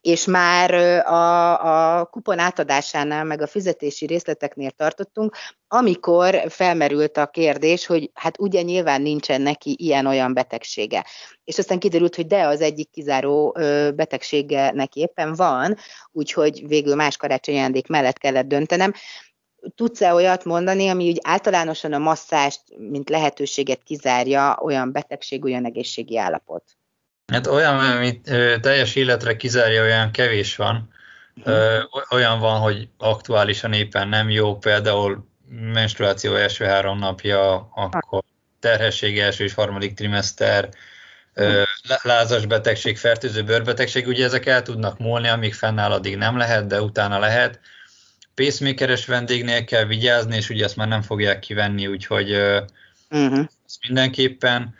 [0.00, 0.74] és már
[1.06, 5.36] a, a kupon átadásánál, meg a fizetési részleteknél tartottunk,
[5.68, 11.04] amikor felmerült a kérdés, hogy hát ugye nyilván nincsen neki ilyen-olyan betegsége.
[11.44, 13.56] És aztán kiderült, hogy de az egyik kizáró
[13.94, 15.76] betegsége neki éppen van,
[16.12, 18.92] úgyhogy végül más karácsonyi ajándék mellett kellett döntenem.
[19.74, 26.18] Tudsz-e olyat mondani, ami úgy általánosan a masszást, mint lehetőséget kizárja, olyan betegség, olyan egészségi
[26.18, 26.64] állapot?
[27.32, 28.22] Hát olyan, amit
[28.60, 30.92] teljes életre kizárja, olyan kevés van.
[31.44, 31.78] Ö,
[32.10, 38.22] olyan van, hogy aktuálisan éppen nem jó, például menstruáció első három napja, akkor
[38.60, 40.68] terhesség első és harmadik trimester,
[42.02, 46.82] lázas betegség, fertőző bőrbetegség, ugye ezek el tudnak múlni, amíg fennáll, addig nem lehet, de
[46.82, 47.60] utána lehet.
[48.34, 52.30] Pacemakeres vendégnél kell vigyázni, és ugye azt már nem fogják kivenni, úgyhogy
[53.10, 53.46] uh-huh.
[53.86, 54.74] mindenképpen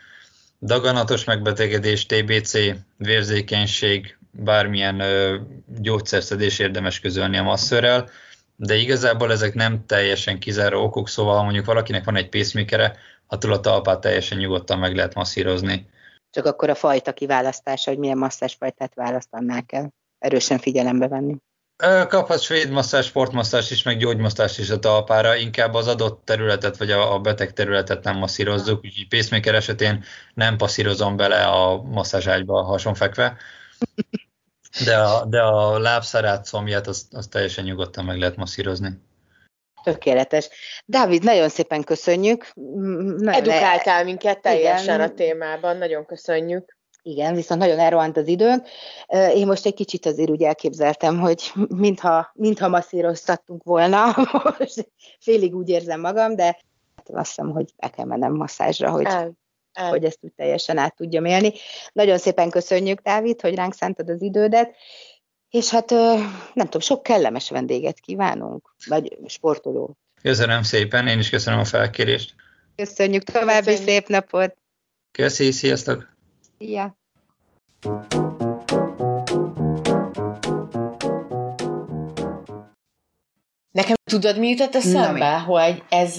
[0.61, 2.57] daganatos megbetegedés, TBC,
[2.97, 5.37] vérzékenység, bármilyen ö,
[5.67, 8.09] gyógyszerszedés érdemes közölni a masszörrel,
[8.55, 12.97] de igazából ezek nem teljesen kizáró okok, szóval ha mondjuk valakinek van egy pacemakere,
[13.27, 15.87] attól a talpát teljesen nyugodtan meg lehet masszírozni.
[16.35, 21.35] Csak akkor a fajta kiválasztása, hogy milyen masszásfajtát választ, annál kell erősen figyelembe venni.
[22.07, 26.91] Kaphatsz svéd masszás, sportmasszás is, meg gyógymasszás is a talpára, inkább az adott területet, vagy
[26.91, 33.37] a, beteg területet nem masszírozzuk, úgyhogy pacemaker esetén nem passzírozom bele a masszázságyba hasonfekve,
[34.85, 38.99] de a, de a lábszarát, szomját, azt, azt teljesen nyugodtan meg lehet masszírozni.
[39.85, 40.49] Tökéletes.
[40.85, 42.51] Dávid, nagyon szépen köszönjük.
[43.25, 45.09] Edukáltál minket teljesen igen.
[45.09, 46.77] a témában, nagyon köszönjük.
[47.01, 48.67] Igen, viszont nagyon elrohant az időnk.
[49.33, 54.15] Én most egy kicsit azért úgy elképzeltem, hogy mintha, mintha masszíroztattunk volna,
[54.59, 56.59] most félig úgy érzem magam, de
[57.13, 59.31] azt hiszem, hogy be kell mennem masszázsra, hogy, el,
[59.73, 59.89] el.
[59.89, 61.53] hogy ezt úgy teljesen át tudjam élni.
[61.93, 64.75] Nagyon szépen köszönjük, Dávid, hogy ránk szántad az idődet,
[65.55, 65.89] és hát
[66.53, 69.97] nem tudom, sok kellemes vendéget kívánunk, vagy sportoló.
[70.21, 72.35] Köszönöm szépen, én is köszönöm a felkérést.
[72.75, 73.87] Köszönjük, további köszönjük.
[73.87, 74.57] szép napot!
[75.11, 76.15] Köszi, sziasztok!
[76.57, 76.97] Ja.
[83.71, 85.39] Nekem tudod, mi jutott eszembe?
[85.39, 86.17] Hogy ez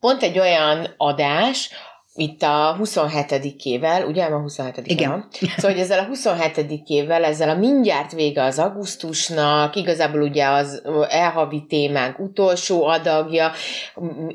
[0.00, 1.70] pont egy olyan adás,
[2.16, 5.10] itt a 27-ével, ugye a 27 Igen.
[5.10, 5.28] Van?
[5.56, 11.64] Szóval, hogy ezzel a 27-ével, ezzel a mindjárt vége az augusztusnak, igazából ugye az elhavi
[11.68, 13.52] témánk utolsó adagja,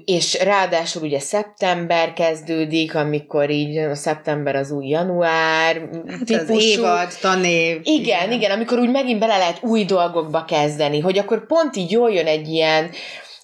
[0.05, 6.53] és ráadásul ugye szeptember kezdődik, amikor így a szeptember az új január hát típusú.
[6.53, 7.79] Az évad, tanév.
[7.83, 11.91] Igen, igen, igen, amikor úgy megint bele lehet új dolgokba kezdeni, hogy akkor pont így
[11.91, 12.89] jól jön egy ilyen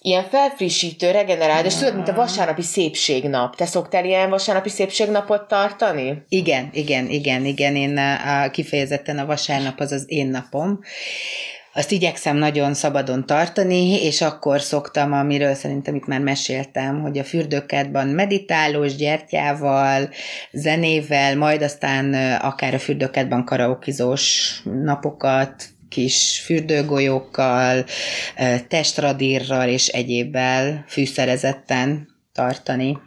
[0.00, 3.56] ilyen felfrissítő, regenerál, és tudod, mint a vasárnapi szépségnap.
[3.56, 6.22] Te szoktál ilyen vasárnapi szépségnapot tartani?
[6.28, 7.76] Igen, igen, igen, igen.
[7.76, 10.80] Én a, kifejezetten a vasárnap az az én napom
[11.78, 17.24] azt igyekszem nagyon szabadon tartani, és akkor szoktam, amiről szerintem itt már meséltem, hogy a
[17.24, 20.08] fürdőkádban meditálós gyertyával,
[20.52, 24.52] zenével, majd aztán akár a fürdőkádban karaokizós
[24.84, 27.84] napokat, kis fürdőgolyókkal,
[28.68, 32.98] testradírral és egyébbel fűszerezetten tartani.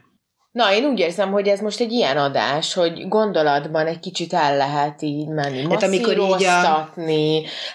[0.52, 4.58] Na, én úgy érzem, hogy ez most egy ilyen adás, hogy gondolatban egy kicsit el
[4.58, 6.94] lehet így menni, hát amikor így a...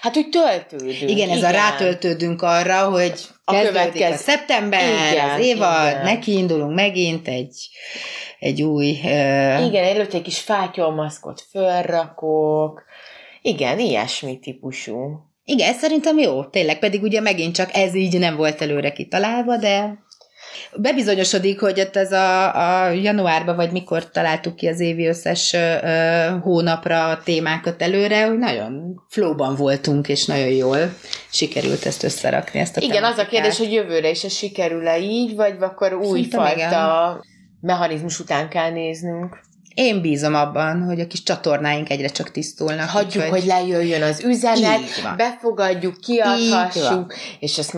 [0.01, 1.09] hát úgy töltődünk.
[1.09, 1.49] Igen, ez igen.
[1.49, 6.03] a rátöltődünk arra, hogy a következő a szeptember, igen, az évad, igen.
[6.03, 7.69] neki indulunk megint egy,
[8.39, 8.89] egy új...
[9.03, 9.65] Uh...
[9.65, 12.83] Igen, előtte egy kis fátyolmaszkot fölrakok,
[13.41, 14.95] igen, ilyesmi típusú.
[15.43, 20.05] Igen, szerintem jó, tényleg, pedig ugye megint csak ez így nem volt előre kitalálva, de
[20.75, 25.77] bebizonyosodik, hogy ott ez a, a januárban, vagy mikor találtuk ki az évi összes ö,
[26.41, 30.93] hónapra a témákat előre, hogy nagyon flóban voltunk, és nagyon jól
[31.31, 32.59] sikerült ezt összerakni.
[32.59, 33.19] Ezt a Igen, tematikát.
[33.19, 37.23] az a kérdés, hogy jövőre is ez sikerül-e így, vagy akkor újfajta
[37.61, 39.39] mechanizmus után kell néznünk.
[39.77, 42.89] Én bízom abban, hogy a kis csatornáink egyre csak tisztulnak.
[42.89, 44.81] Hagyjuk, hogy, hogy lejöjjön az üzenet,
[45.17, 47.73] befogadjuk, kiadhassuk, és ezt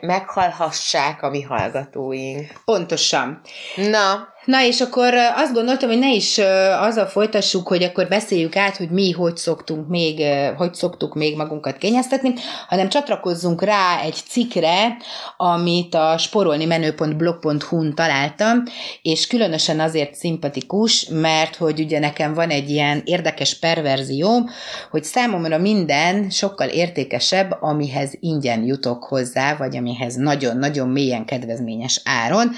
[0.00, 2.60] meghallhassák a mi hallgatóink.
[2.64, 3.40] Pontosan.
[3.76, 6.38] Na, Na, és akkor azt gondoltam, hogy ne is
[6.80, 10.22] azzal folytassuk, hogy akkor beszéljük át, hogy mi hogy szoktunk még,
[10.56, 12.34] hogy szoktuk még magunkat kényeztetni,
[12.68, 14.96] hanem csatlakozzunk rá egy cikkre,
[15.36, 18.62] amit a sporolni menő.blog.hu-n találtam,
[19.02, 24.50] és különösen azért szimpatikus, mert hogy ugye nekem van egy ilyen érdekes perverzióm,
[24.90, 32.50] hogy számomra minden sokkal értékesebb, amihez ingyen jutok hozzá, vagy amihez nagyon-nagyon mélyen kedvezményes áron,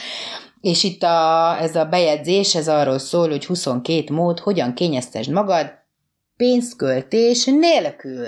[0.67, 5.73] és itt a, ez a bejegyzés, ez arról szól, hogy 22 mód, hogyan kényeztesd magad
[6.37, 8.27] pénzköltés nélkül.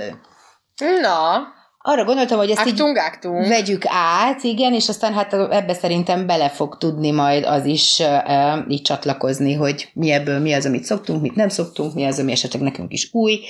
[1.02, 1.46] Na,
[1.78, 3.48] arra gondoltam, hogy ezt aktunk, így aktunk.
[3.48, 8.70] vegyük át, igen, és aztán hát ebbe szerintem bele fog tudni majd az is uh,
[8.70, 12.32] így csatlakozni, hogy mi ebből mi az, amit szoktunk, mit nem szoktunk, mi az, ami
[12.32, 13.40] esetleg nekünk is új,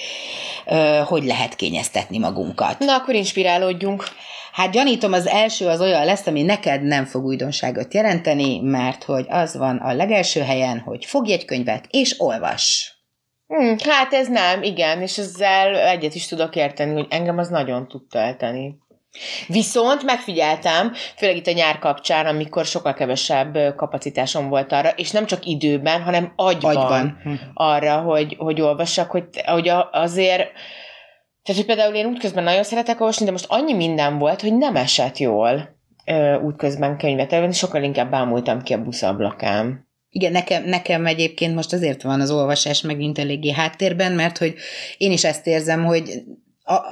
[0.66, 2.78] uh, hogy lehet kényeztetni magunkat.
[2.78, 4.04] Na, akkor inspirálódjunk.
[4.58, 9.26] Hát gyanítom, az első az olyan lesz, ami neked nem fog újdonságot jelenteni, mert hogy
[9.28, 12.96] az van a legelső helyen, hogy fogj egy könyvet és olvas.
[13.46, 17.88] Hmm, hát ez nem, igen, és ezzel egyet is tudok érteni, hogy engem az nagyon
[17.88, 18.76] tud tölteni.
[19.46, 25.26] Viszont megfigyeltem, főleg itt a nyár kapcsán, amikor sokkal kevesebb kapacitásom volt arra, és nem
[25.26, 27.18] csak időben, hanem agyban, agyban.
[27.54, 30.50] Arra, hogy, hogy olvassak, hogy, hogy azért
[31.48, 34.76] tehát, hogy például én útközben nagyon szeretek olvasni, de most annyi minden volt, hogy nem
[34.76, 35.76] esett jól
[36.42, 39.86] útközben könyvet elvenni, sokkal inkább bámultam ki a buszablakám.
[40.10, 44.54] Igen, nekem, nekem egyébként most azért van az olvasás megint eléggé háttérben, mert hogy
[44.96, 46.22] én is ezt érzem, hogy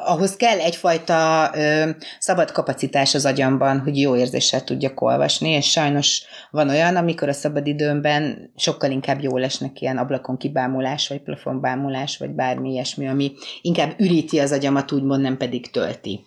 [0.05, 6.23] ahhoz kell egyfajta ö, szabad kapacitás az agyamban, hogy jó érzéssel tudjak olvasni, és sajnos
[6.51, 12.17] van olyan, amikor a szabad időmben sokkal inkább jól esnek ilyen ablakon kibámulás, vagy plafonbámulás,
[12.17, 16.25] vagy bármi ilyesmi, ami inkább üríti az agyamat, úgymond nem pedig tölti.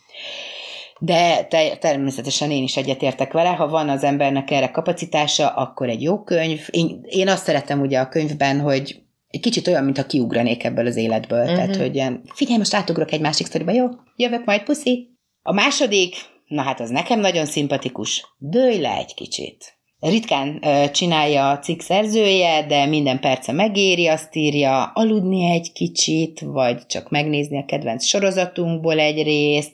[1.00, 6.02] De te, természetesen én is egyetértek vele, ha van az embernek erre kapacitása, akkor egy
[6.02, 6.68] jó könyv.
[6.70, 10.96] Én, én azt szeretem ugye a könyvben, hogy egy kicsit olyan, mintha kiugranék ebből az
[10.96, 11.42] életből.
[11.42, 11.56] Uh-huh.
[11.56, 13.88] Tehát, hogy ilyen, figyelj, most átugrok egy másik sztoriba, jó?
[14.16, 15.10] Jövök majd, puszi.
[15.42, 16.16] A második,
[16.48, 18.36] na hát az nekem nagyon szimpatikus.
[18.38, 19.78] Dőj le egy kicsit.
[20.00, 26.40] Ritkán ö, csinálja a cikk szerzője, de minden perce megéri, azt írja, aludni egy kicsit,
[26.40, 29.72] vagy csak megnézni a kedvenc sorozatunkból egy részt,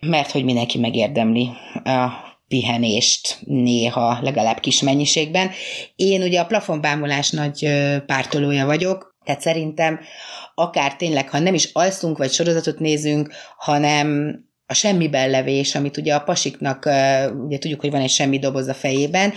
[0.00, 1.48] mert hogy mindenki megérdemli
[1.84, 5.50] a pihenést néha, legalább kis mennyiségben.
[5.96, 7.68] Én ugye a plafonbámulás nagy
[8.06, 10.00] pártolója vagyok, tehát szerintem
[10.54, 16.14] akár tényleg, ha nem is alszunk, vagy sorozatot nézünk, hanem a semmiben levés, amit ugye
[16.14, 16.84] a pasiknak,
[17.46, 19.32] ugye tudjuk, hogy van egy semmi doboz a fejében,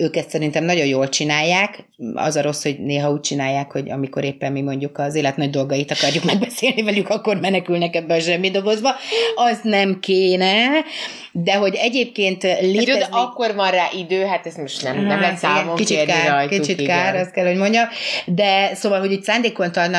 [0.00, 1.84] ők ezt szerintem nagyon jól csinálják.
[2.14, 5.50] Az a rossz, hogy néha úgy csinálják, hogy amikor éppen mi mondjuk az élet nagy
[5.50, 8.90] dolgait akarjuk megbeszélni velük, akkor menekülnek ebbe a zsemmi dobozba.
[9.34, 10.68] Az nem kéne,
[11.32, 13.02] de hogy egyébként létezik...
[13.02, 16.60] Hát, akkor van rá idő, hát ez most nem, nem lehet számon kicsit kár, rajtuk,
[16.60, 16.96] Kicsit igen.
[16.96, 17.88] kár, azt kell, hogy mondjam.
[18.26, 19.98] De szóval, hogy itt szándékontalna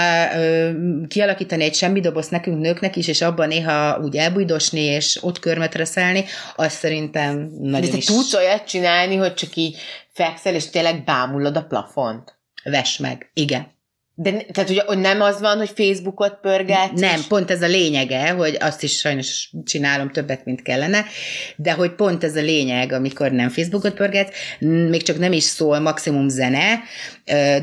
[1.07, 5.75] kialakítani egy semmi doboz nekünk nőknek is, és abban néha úgy elbújdosni, és ott körmet
[5.75, 6.23] reszelni,
[6.55, 8.05] azt szerintem nagyon de is...
[8.05, 9.77] tudsz olyat csinálni, hogy csak így
[10.09, 12.39] fekszel, és tényleg bámulod a plafont.
[12.63, 13.79] Ves meg, igen.
[14.15, 16.99] De tehát hogy nem az van, hogy Facebookot pörgetsz?
[16.99, 17.25] Nem, és...
[17.25, 21.05] pont ez a lényege, hogy azt is sajnos csinálom többet, mint kellene,
[21.55, 25.79] de hogy pont ez a lényeg, amikor nem Facebookot pörget, még csak nem is szól
[25.79, 26.79] maximum zene,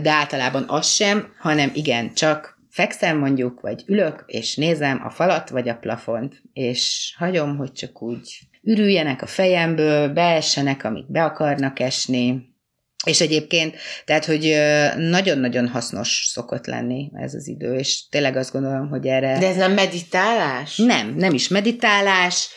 [0.03, 5.49] de általában az sem, hanem igen, csak fekszem mondjuk, vagy ülök, és nézem a falat,
[5.49, 11.81] vagy a plafont, és hagyom, hogy csak úgy ürüljenek a fejemből, beessenek, amik be akarnak
[11.81, 12.57] esni,
[13.05, 14.57] és egyébként, tehát, hogy
[14.97, 19.39] nagyon-nagyon hasznos szokott lenni ez az idő, és tényleg azt gondolom, hogy erre...
[19.39, 20.77] De ez nem meditálás?
[20.77, 22.49] Nem, nem is meditálás.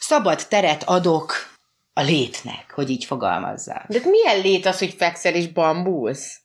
[0.00, 1.32] Szabad teret adok
[1.92, 3.86] a létnek, hogy így fogalmazzak.
[3.88, 6.40] De milyen lét az, hogy fekszel és bambulsz?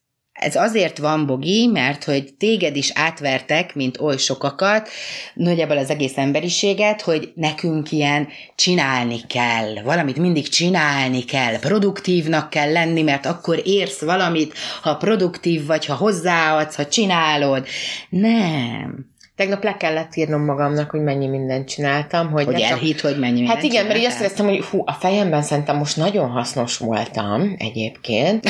[0.45, 4.89] Ez azért van, Bogi, mert hogy téged is átvertek, mint oly sokakat,
[5.33, 12.71] nagyjából az egész emberiséget, hogy nekünk ilyen csinálni kell, valamit mindig csinálni kell, produktívnak kell
[12.71, 17.67] lenni, mert akkor érsz valamit, ha produktív vagy, ha hozzáadsz, ha csinálod.
[18.09, 19.13] Nem.
[19.35, 22.31] Tegnap le kellett írnom magamnak, hogy mennyi mindent csináltam.
[22.31, 23.87] Hogy, hogy elhit, hogy mennyi mindent Hát igen, csináltál?
[23.87, 28.43] mert így azt éreztem, hogy hú, a fejemben szerintem most nagyon hasznos voltam egyébként,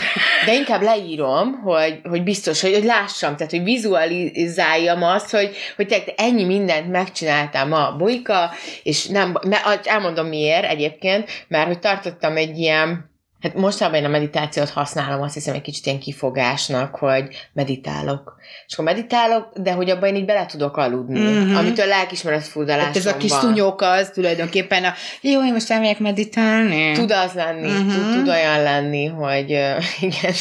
[0.45, 5.87] de inkább leírom, hogy, hogy biztos, hogy, hogy lássam, tehát hogy vizualizáljam azt, hogy, hogy
[5.87, 8.51] te ennyi mindent megcsináltam a bolyka,
[8.83, 13.13] és nem, mert elmondom miért egyébként, mert hogy tartottam egy ilyen
[13.45, 18.35] Hát mostában én a meditációt használom, azt hiszem egy kicsit ilyen kifogásnak, hogy meditálok.
[18.67, 21.55] És akkor meditálok, de hogy abban én így bele tudok aludni, mm-hmm.
[21.55, 26.91] amitől lelkismeret furdalásom Ez a kis szúnyók az tulajdonképpen a jó, én most elmegyek meditálni.
[26.91, 27.89] Tud az lenni, mm-hmm.
[27.89, 30.33] tud, tud olyan lenni, hogy uh, igen,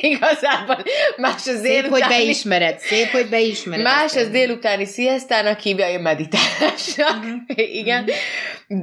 [0.00, 0.82] igazából
[1.16, 3.84] más az Szép, hogy beismered, szép, hogy beismered.
[3.84, 7.24] Más az délutáni sziasztának hívja a meditálásnak.
[7.24, 7.36] Mm-hmm.
[7.82, 8.08] igen.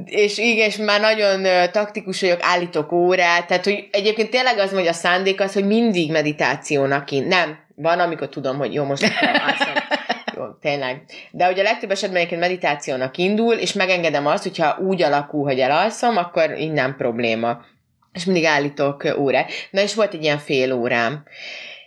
[0.04, 4.70] És igen, és már nagyon uh, taktikus vagyok, állítok órát, tehát hogy egyébként tényleg az,
[4.70, 7.20] hogy a szándék az, hogy mindig meditációnak ki.
[7.20, 9.74] Nem, van, amikor tudom, hogy jó, most alszom.
[10.36, 11.02] Jó, tényleg.
[11.30, 15.60] De hogy a legtöbb esetben egyébként meditációnak indul, és megengedem azt, hogyha úgy alakul, hogy
[15.60, 17.60] elalszom, akkor innen probléma.
[18.12, 19.50] És mindig állítok órát.
[19.70, 21.24] Na és volt egy ilyen fél órám.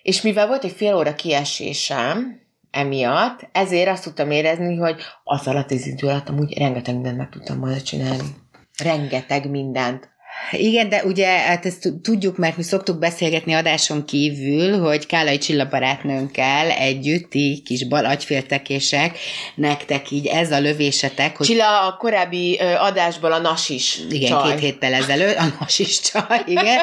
[0.02, 2.42] És mivel volt egy fél óra kiesésem,
[2.72, 7.30] emiatt, ezért azt tudtam érezni, hogy az alatt az idő alatt amúgy rengeteg mindent meg
[7.30, 8.24] tudtam volna csinálni.
[8.84, 10.13] Rengeteg mindent.
[10.58, 15.68] Igen, de ugye hát ezt tudjuk, mert mi szoktuk beszélgetni adáson kívül, hogy Kálai Csilla
[15.70, 19.18] barátnőnkkel együtt, így kis bal agyféltekések,
[19.56, 21.48] nektek így ez a lövésetek, hogy...
[21.48, 24.50] Csilla a korábbi adásból a nas is Igen, csaj.
[24.50, 26.80] két héttel ezelőtt, a nas is csaj, igen.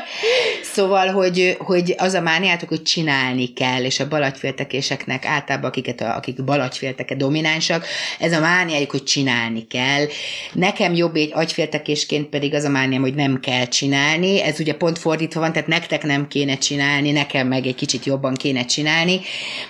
[0.74, 6.44] szóval, hogy, hogy az a mániátok, hogy csinálni kell, és a balagyféltekéseknek általában, akiket, akik
[6.44, 7.86] balagyfélteke dominánsak,
[8.18, 10.07] ez a mániájuk, hogy csinálni kell.
[10.53, 14.99] Nekem jobb egy agyféltekésként pedig az a mániám, hogy nem kell csinálni, ez ugye pont
[14.99, 19.20] fordítva van, tehát nektek nem kéne csinálni, nekem meg egy kicsit jobban kéne csinálni,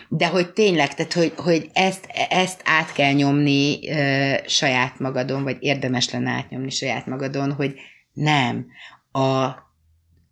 [0.08, 5.56] de hogy tényleg, tehát hogy, hogy ezt, ezt át kell nyomni ö, saját magadon, vagy
[5.60, 7.74] érdemes lenne átnyomni saját magadon, hogy
[8.12, 8.66] nem
[9.12, 9.44] a,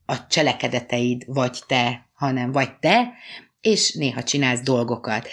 [0.07, 3.13] a cselekedeteid vagy te, hanem vagy te,
[3.71, 5.29] és néha csinálsz dolgokat.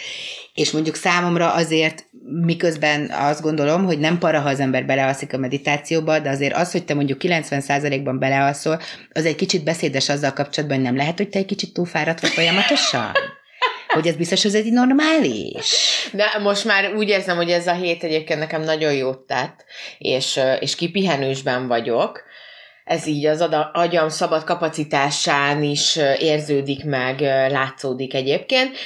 [0.54, 2.06] És mondjuk számomra azért,
[2.44, 6.72] miközben azt gondolom, hogy nem para, ha az ember belealszik a meditációba, de azért az,
[6.72, 8.80] hogy te mondjuk 90%-ban belealszol,
[9.12, 12.30] az egy kicsit beszédes azzal kapcsolatban, hogy nem lehet, hogy te egy kicsit túlfáradt vagy
[12.30, 13.12] folyamatosan.
[13.88, 15.74] Hogy ez biztos, hogy ez egy normális.
[16.12, 19.64] De most már úgy érzem, hogy ez a hét egyébként nekem nagyon jót tett,
[19.98, 22.22] és, és kipihenősben vagyok.
[22.86, 27.20] Ez így az agyam szabad kapacitásán is érződik meg,
[27.50, 28.76] látszódik egyébként.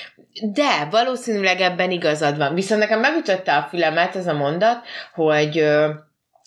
[0.42, 2.54] De valószínűleg ebben igazad van.
[2.54, 4.84] Viszont nekem megütötte a fülemet ez a mondat,
[5.14, 5.64] hogy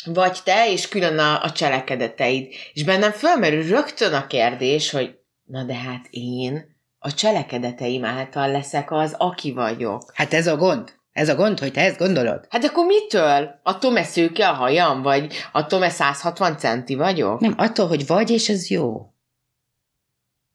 [0.05, 2.47] vagy te, és külön a, a cselekedeteid.
[2.73, 8.91] És bennem fölmerül rögtön a kérdés, hogy na de hát én a cselekedeteim által leszek
[8.91, 10.11] az, aki vagyok.
[10.13, 10.93] Hát ez a gond.
[11.13, 12.45] Ez a gond, hogy te ezt gondolod?
[12.49, 13.59] Hát akkor mitől?
[13.63, 15.01] Attól szőke a hajam?
[15.01, 17.39] Vagy attól 160 centi vagyok?
[17.39, 19.07] Nem, attól, hogy vagy, és ez jó.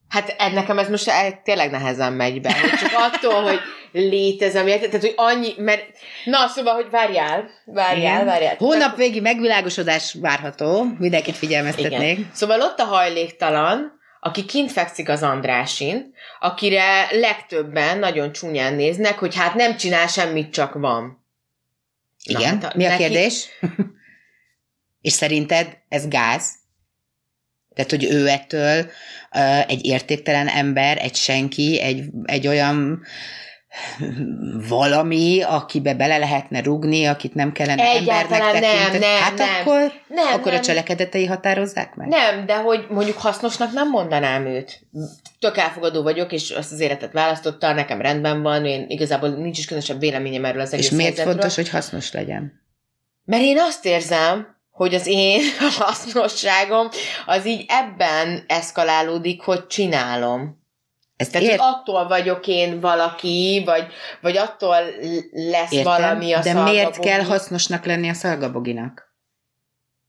[0.08, 1.10] Hát nekem ez most
[1.44, 2.60] tényleg nehezen megy be.
[2.60, 3.58] Hogy csak attól, hogy
[3.92, 4.90] létezem, érted?
[4.90, 5.84] Tehát, hogy annyi, mert...
[6.24, 8.24] Na, szóval, hogy várjál, várjál, Igen.
[8.24, 8.56] várjál.
[8.56, 12.18] Hónap végi megvilágosodás várható, mindenkit figyelmeztetnék.
[12.18, 12.30] Igen.
[12.32, 19.36] Szóval ott a hajléktalan, aki kint fekszik az Andrásin, akire legtöbben nagyon csúnyán néznek, hogy
[19.36, 21.24] hát nem csinál semmit, csak van.
[22.24, 23.02] Igen, Na, hát, mi a neki...
[23.02, 23.48] kérdés?
[25.00, 26.56] És szerinted ez gáz?
[27.74, 28.90] Tehát, hogy ő ettől
[29.32, 33.02] uh, egy értéktelen ember, egy senki, egy, egy olyan
[34.68, 38.98] valami, akibe bele lehetne rugni, akit nem kellene Egyáltalán embernek tekinteni.
[38.98, 39.48] Nem, nem, hát nem.
[39.60, 40.60] akkor, nem, akkor nem.
[40.60, 42.08] a cselekedetei határozzák meg?
[42.08, 44.80] Nem, de hogy mondjuk hasznosnak nem mondanám őt.
[45.38, 49.64] Tök elfogadó vagyok, és azt az életet választotta, nekem rendben van, én igazából nincs is
[49.64, 51.32] különösebb véleményem erről az egész És miért helyzetről.
[51.32, 52.66] fontos, hogy hasznos legyen?
[53.24, 55.40] Mert én azt érzem, hogy az én
[55.78, 56.88] hasznosságom
[57.26, 60.66] az így ebben eszkalálódik, hogy csinálom.
[61.18, 61.60] Ez Tehát, ért...
[61.60, 63.86] hogy attól vagyok én valaki, vagy,
[64.20, 64.76] vagy attól
[65.32, 69.14] lesz Értem, valami a De miért kell hasznosnak lenni a szalgaboginak?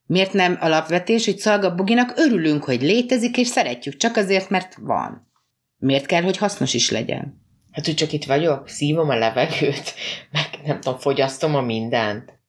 [0.06, 5.32] Miért nem alapvetés, hogy szalgaboginak örülünk, hogy létezik, és szeretjük, csak azért, mert van.
[5.78, 7.42] Miért kell, hogy hasznos is legyen?
[7.72, 9.94] Hát, hogy csak itt vagyok, szívom a levegőt,
[10.32, 12.40] meg nem tudom, fogyasztom a mindent.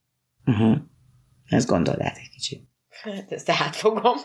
[0.47, 0.77] Uh-huh.
[1.49, 2.69] Ezt gondold át egy kicsit.
[3.03, 4.17] Hát, ezt fogom.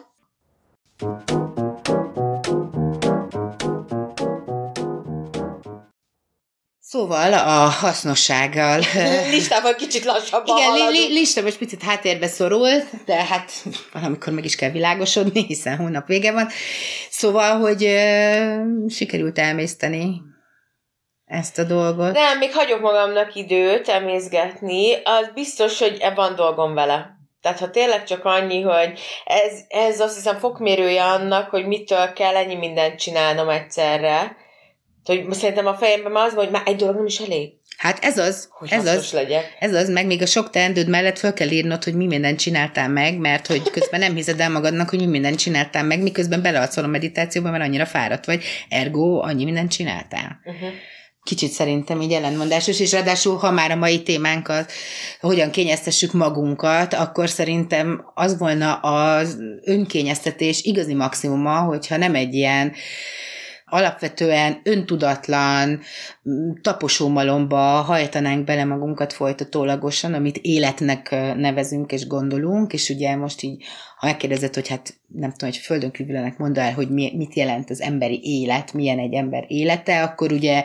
[6.96, 8.80] Szóval a hasznossággal...
[9.32, 13.52] Listával kicsit lassabban Igen, li, li, lista most picit háttérbe szorult, de hát
[13.94, 16.48] valamikor meg is kell világosodni, hiszen hónap vége van.
[17.10, 20.22] Szóval, hogy ö, sikerült elmészteni
[21.26, 22.14] ezt a dolgot.
[22.14, 27.10] Nem, még hagyok magamnak időt emészgetni, az biztos, hogy van dolgom vele.
[27.42, 32.36] Tehát ha tényleg csak annyi, hogy ez, ez azt hiszem fokmérője annak, hogy mitől kell
[32.36, 34.44] ennyi mindent csinálnom egyszerre,
[35.06, 37.50] hogy szerintem a fejemben már az van, hogy már egy dolog nem is elég.
[37.78, 39.56] Hát ez az, hogy ez az, legyek.
[39.60, 42.90] ez az, meg még a sok teendőd mellett föl kell írnod, hogy mi mindent csináltál
[42.90, 46.84] meg, mert hogy közben nem hiszed el magadnak, hogy mi mindent csináltál meg, miközben beleadszol
[46.84, 50.40] a meditációba, mert annyira fáradt vagy, ergo annyi mindent csináltál.
[50.44, 50.70] Uh-huh
[51.26, 54.72] kicsit szerintem így ellenmondásos, és ráadásul, ha már a mai témánkat,
[55.20, 62.74] hogyan kényeztessük magunkat, akkor szerintem az volna az önkényeztetés igazi maximuma, hogyha nem egy ilyen
[63.76, 65.80] alapvetően öntudatlan,
[66.62, 73.64] taposómalomba hajtanánk bele magunkat folytatólagosan, amit életnek nevezünk és gondolunk, és ugye most így,
[74.06, 77.70] ha megkérdezed, hogy hát nem tudom, hogy földön kívülenek mondd el, hogy mi, mit jelent
[77.70, 80.64] az emberi élet, milyen egy ember élete, akkor ugye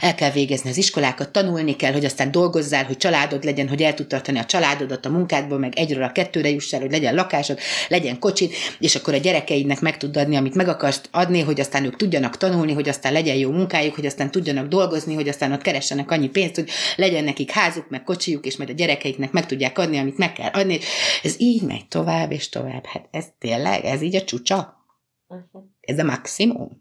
[0.00, 3.94] el kell végezni az iskolákat, tanulni kell, hogy aztán dolgozzál, hogy családod legyen, hogy el
[3.94, 8.18] tud tartani a családodat a munkádból, meg egyről a kettőre jussál, hogy legyen lakásod, legyen
[8.18, 11.96] kocsid, és akkor a gyerekeidnek meg tud adni, amit meg akarsz adni, hogy aztán ők
[11.96, 16.10] tudjanak tanulni, hogy aztán legyen jó munkájuk, hogy aztán tudjanak dolgozni, hogy aztán ott keressenek
[16.10, 19.98] annyi pénzt, hogy legyen nekik házuk, meg kocsijuk, és majd a gyerekeiknek meg tudják adni,
[19.98, 20.78] amit meg kell adni.
[21.22, 22.81] Ez így megy tovább és tovább.
[22.86, 24.86] Hát ez tényleg, ez így a csúcsa?
[25.28, 25.62] Uh-huh.
[25.80, 26.80] Ez a maximum?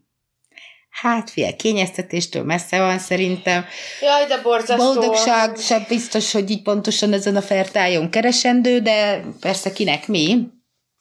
[0.90, 3.66] Hát, fél kényeztetéstől messze van szerintem.
[4.02, 4.94] Jaj, de borzasztó.
[4.94, 10.48] Boldogság sem biztos, hogy így pontosan ezen a fertájon keresendő, de persze kinek mi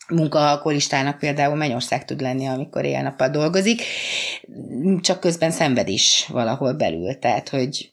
[0.08, 3.82] munkahalkolistának például Mennyország tud lenni, amikor éjjel-nappal dolgozik,
[5.00, 7.18] csak közben szenved is valahol belül.
[7.18, 7.92] Tehát, hogy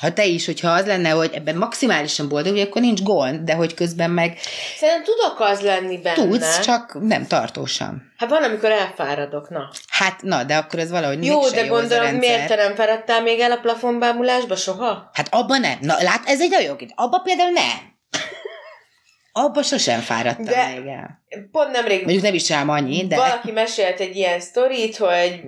[0.00, 3.54] ha te is, hogyha az lenne, hogy ebben maximálisan boldog vagy, akkor nincs gond, de
[3.54, 4.38] hogy közben meg...
[4.76, 6.14] Szerintem tudok az lenni benne.
[6.14, 8.12] Tudsz, csak nem tartósan.
[8.16, 9.70] Hát van, amikor elfáradok, na.
[9.88, 13.40] Hát na, de akkor ez valahogy Jó, de jó gondolom, miért te nem fáradtál még
[13.40, 15.10] el a plafonbámulásba soha?
[15.12, 15.78] Hát abban nem.
[15.80, 16.86] Na, lát, ez egy nagyon jó.
[16.94, 17.98] Abban például nem.
[19.44, 21.19] Abba sosem fáradtam de még el.
[21.52, 22.00] Pont nemrég...
[22.00, 23.16] Mondjuk nem is sem annyi, de...
[23.16, 25.40] Valaki mesélt egy ilyen sztorit, hogy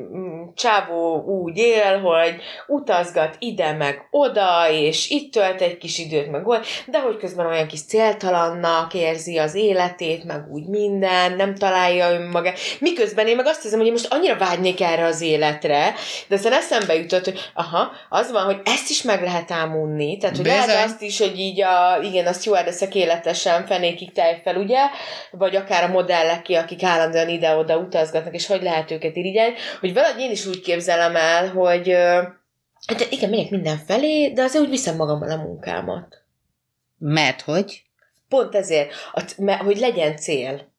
[0.55, 2.35] csávó úgy él, hogy
[2.67, 7.47] utazgat ide meg oda, és itt tölt egy kis időt meg volt, de hogy közben
[7.47, 12.59] olyan kis céltalannak érzi az életét, meg úgy minden, nem találja önmagát.
[12.79, 15.95] Miközben én meg azt hiszem, hogy én most annyira vágynék erre az életre,
[16.29, 20.37] de aztán eszembe jutott, hogy aha, az van, hogy ezt is meg lehet ámunni, tehát
[20.37, 20.67] hogy Bizony.
[20.67, 24.11] lehet azt is, hogy így a, igen, a stewardessek életesen fenékig
[24.45, 24.81] fel, ugye,
[25.31, 29.93] vagy akár a modellek ki, akik állandóan ide-oda utazgatnak, és hogy lehet őket irigyelni, hogy
[29.93, 31.89] valahogy én is úgy képzelem el, hogy
[32.87, 36.23] hát igen, megyek mindenfelé, de azért úgy viszem magammal a munkámat.
[36.99, 37.83] Mert hogy?
[38.29, 40.71] Pont ezért, a, hogy legyen cél.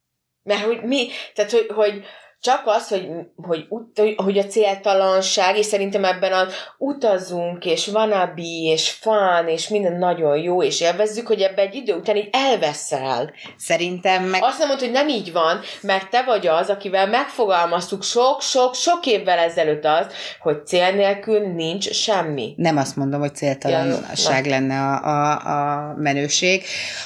[0.44, 2.04] Mert hogy mi, tehát hogy, hogy
[2.44, 8.64] csak az, hogy, hogy, ut- hogy, a céltalanság, és szerintem ebben a utazunk, és vanabi,
[8.64, 13.32] és fun, és minden nagyon jó, és élvezzük, hogy ebben egy idő után így elveszel.
[13.58, 14.44] Szerintem meg...
[14.44, 19.38] Azt nem mondod, hogy nem így van, mert te vagy az, akivel megfogalmaztuk sok-sok-sok évvel
[19.38, 22.54] ezelőtt azt, hogy cél nélkül nincs semmi.
[22.58, 26.64] Nem azt mondom, hogy céltalanság Ja, lenne a, a, a menőség,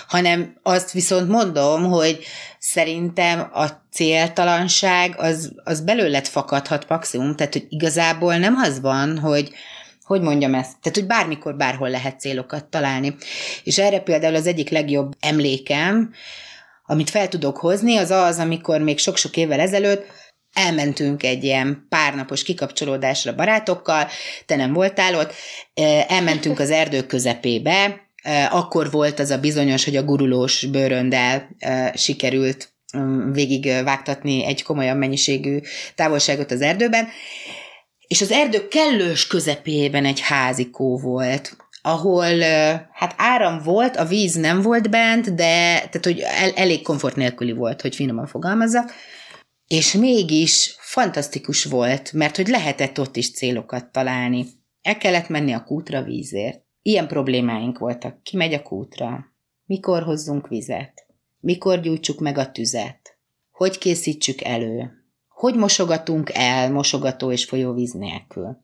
[0.07, 2.25] hanem azt viszont mondom, hogy
[2.71, 9.51] szerintem a céltalanság az, az belőled fakadhat maximum, tehát hogy igazából nem az van, hogy
[10.03, 10.81] hogy mondjam ezt?
[10.81, 13.15] Tehát, hogy bármikor, bárhol lehet célokat találni.
[13.63, 16.13] És erre például az egyik legjobb emlékem,
[16.85, 20.05] amit fel tudok hozni, az az, amikor még sok-sok évvel ezelőtt
[20.53, 24.07] elmentünk egy ilyen párnapos kikapcsolódásra barátokkal,
[24.45, 25.33] te nem voltál ott,
[26.07, 28.06] elmentünk az erdő közepébe,
[28.49, 31.49] akkor volt az a bizonyos, hogy a gurulós bőröndel
[31.93, 32.73] sikerült
[33.31, 35.59] végig vágtatni egy komolyabb mennyiségű
[35.95, 37.07] távolságot az erdőben,
[38.07, 42.39] és az erdő kellős közepében egy házikó volt, ahol
[42.91, 47.51] hát áram volt, a víz nem volt bent, de tehát, hogy el, elég komfort nélküli
[47.51, 48.93] volt, hogy finoman fogalmazzak,
[49.67, 54.45] és mégis fantasztikus volt, mert hogy lehetett ott is célokat találni.
[54.81, 56.65] El kellett menni a kútra vízért.
[56.87, 58.23] Ilyen problémáink voltak.
[58.23, 59.25] Ki megy a kútra?
[59.65, 61.05] Mikor hozzunk vizet?
[61.39, 63.17] Mikor gyújtsuk meg a tüzet?
[63.51, 64.91] Hogy készítsük elő?
[65.27, 68.57] Hogy mosogatunk el mosogató és folyóvíz nélkül?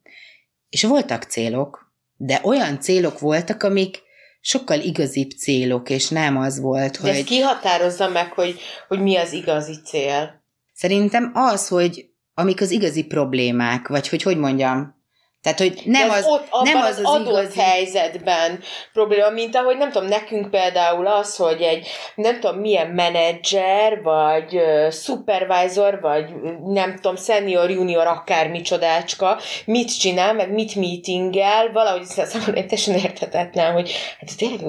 [0.69, 4.01] És voltak célok, de olyan célok voltak, amik
[4.41, 7.09] sokkal igazibb célok, és nem az volt, De hogy...
[7.09, 10.43] ezt kihatározza meg, hogy, hogy mi az igazi cél.
[10.73, 15.02] Szerintem az, hogy amik az igazi problémák, vagy hogy hogy mondjam,
[15.43, 17.59] tehát, hogy nem az, ott, abban nem az, az, az adott igazi...
[17.59, 18.59] helyzetben
[18.93, 24.55] probléma, mint ahogy nem tudom, nekünk például az, hogy egy nem tudom milyen menedzser, vagy
[24.55, 26.25] uh, supervisor, vagy
[26.65, 33.73] nem tudom, senior, junior, akármi csodácska, mit csinál, meg mit meetingel, valahogy számomra teljesen érthetetlen,
[33.73, 34.59] hogy hát tényleg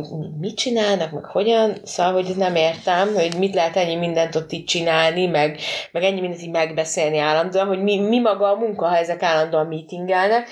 [0.40, 4.66] mit csinálnak, meg hogyan, szóval, hogy nem értem, hogy mit lehet ennyi mindent ott itt
[4.66, 5.58] csinálni, meg,
[5.92, 9.66] meg ennyi mindent így megbeszélni állandóan, hogy mi, mi maga a munka, ha ezek állandóan
[9.66, 10.48] meetingelnek,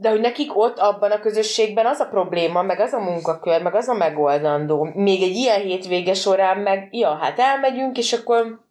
[0.00, 3.74] de hogy nekik ott abban a közösségben az a probléma, meg az a munkakör, meg
[3.74, 4.90] az a megoldandó.
[4.94, 8.68] Még egy ilyen hétvége során meg, ja, hát elmegyünk, és akkor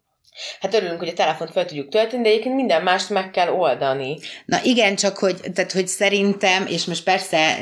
[0.60, 4.18] Hát örülünk, hogy a telefont fel tudjuk tölteni, de egyébként minden mást meg kell oldani.
[4.46, 7.56] Na igen, csak hogy, tehát, hogy szerintem, és most persze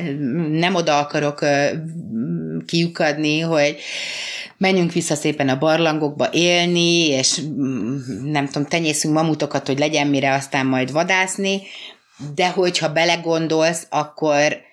[0.51, 1.39] nem oda akarok
[2.67, 3.77] kiukadni, hogy
[4.57, 7.41] menjünk vissza szépen a barlangokba élni, és
[8.25, 11.63] nem tudom, tenyészünk mamutokat, hogy legyen mire aztán majd vadászni,
[12.35, 14.67] de hogyha belegondolsz, akkor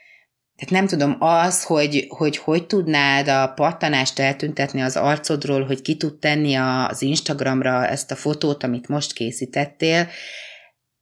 [0.55, 5.97] tehát nem tudom, az, hogy, hogy hogy tudnád a pattanást eltüntetni az arcodról, hogy ki
[5.97, 10.07] tud tenni az Instagramra ezt a fotót, amit most készítettél,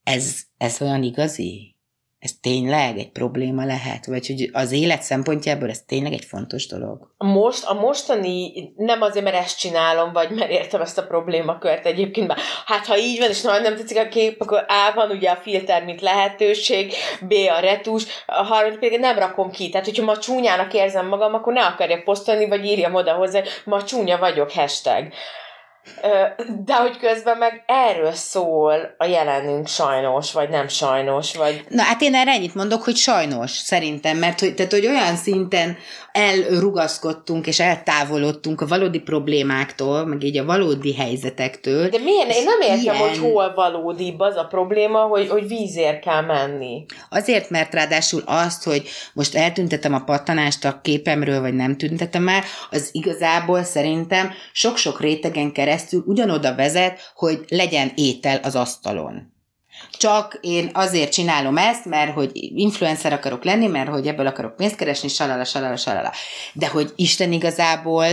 [0.03, 1.72] ez, ez olyan igazi?
[2.23, 4.05] Ez tényleg egy probléma lehet?
[4.05, 7.13] Vagy hogy az élet szempontjából ez tényleg egy fontos dolog?
[7.17, 12.27] Most, a mostani, nem azért, mert ezt csinálom, vagy mert értem ezt a problémakört egyébként,
[12.27, 15.29] már, hát ha így van, és nagyon nem tetszik a kép, akkor A van ugye
[15.29, 19.69] a filter, mint lehetőség, B a retus, a harmadik pedig nem rakom ki.
[19.69, 23.83] Tehát, hogyha ma csúnyának érzem magam, akkor ne akarjak posztolni, vagy írjam oda hozzá, ma
[23.83, 25.07] csúnya vagyok, hashtag.
[26.65, 31.65] De hogy közben meg erről szól a jelenünk sajnos, vagy nem sajnos, vagy...
[31.69, 35.77] Na hát én erre ennyit mondok, hogy sajnos, szerintem, mert hogy, tehát, hogy olyan szinten
[36.13, 41.89] elrugaszkodtunk és eltávolodtunk a valódi problémáktól, meg így a valódi helyzetektől.
[41.89, 42.29] De milyen?
[42.29, 42.95] Én nem értem, ilyen...
[42.95, 46.85] hogy hol valódibb az a probléma, hogy, hogy vízért kell menni.
[47.09, 52.41] Azért, mert ráadásul azt, hogy most eltüntetem a pattanást a képemről, vagy nem tüntetem el,
[52.69, 59.32] az igazából szerintem sok-sok rétegen keresztül ugyanoda vezet, hogy legyen étel az asztalon
[60.03, 64.75] csak én azért csinálom ezt, mert hogy influencer akarok lenni, mert hogy ebből akarok pénzt
[64.75, 66.11] keresni, salala, salala, salala.
[66.53, 68.05] De hogy Isten igazából,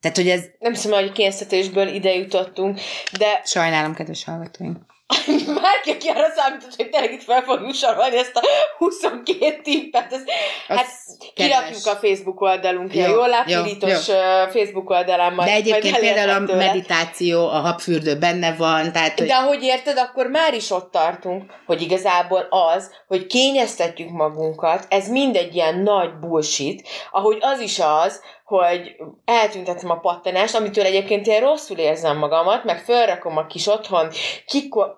[0.00, 0.44] tehát hogy ez...
[0.58, 2.80] Nem hiszem, hogy kényszerítésből ide jutottunk,
[3.18, 3.40] de...
[3.44, 4.78] Sajnálom, kedves hallgatóink.
[5.62, 8.40] Bárki, aki arra számított, hogy tényleg itt fel fogjuk sorolni ezt a
[8.78, 10.22] 22 tippet, ez,
[10.68, 10.86] hát
[11.34, 14.04] kirakjuk a Facebook oldalunkra, jó, jó láppirítos
[14.50, 19.18] Facebook oldalán majd De egyébként majd például a meditáció, a habfürdő benne van, tehát...
[19.18, 19.26] Hogy...
[19.26, 25.08] De ahogy érted, akkor már is ott tartunk, hogy igazából az, hogy kényeztetjük magunkat, ez
[25.08, 31.40] mindegy ilyen nagy bullshit, ahogy az is az, hogy eltüntetem a pattanást, amitől egyébként én
[31.40, 34.08] rosszul érzem magamat, meg felrakom a kis otthon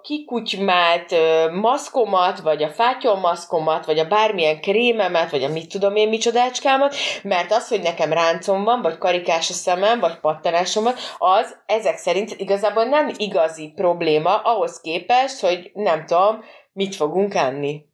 [0.03, 1.15] kikutymált
[1.53, 7.53] maszkomat, vagy a fátyolmaszkomat, vagy a bármilyen krémemet, vagy a mit tudom én micsodácskámat, mert
[7.53, 12.35] az, hogy nekem ráncom van, vagy karikás a szemem, vagy pattanásom van, az ezek szerint
[12.37, 17.88] igazából nem igazi probléma ahhoz képest, hogy nem tudom, mit fogunk enni.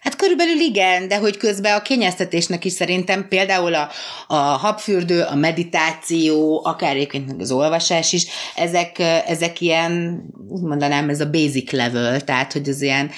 [0.00, 3.90] Hát körülbelül igen, de hogy közben a kényeztetésnek is szerintem például a,
[4.26, 11.20] a habfürdő, a meditáció, akár egyébként az olvasás is, ezek, ezek ilyen, úgy mondanám, ez
[11.20, 13.10] a basic level, tehát hogy az ilyen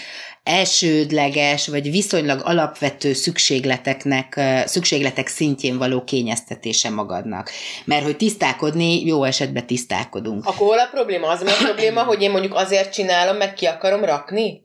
[0.42, 7.50] elsődleges, vagy viszonylag alapvető szükségleteknek, szükségletek szintjén való kényeztetése magadnak.
[7.84, 10.46] Mert hogy tisztálkodni, jó esetben tisztálkodunk.
[10.46, 11.28] Akkor hol a probléma?
[11.28, 14.63] Az a probléma, hogy én mondjuk azért csinálom, meg ki akarom rakni?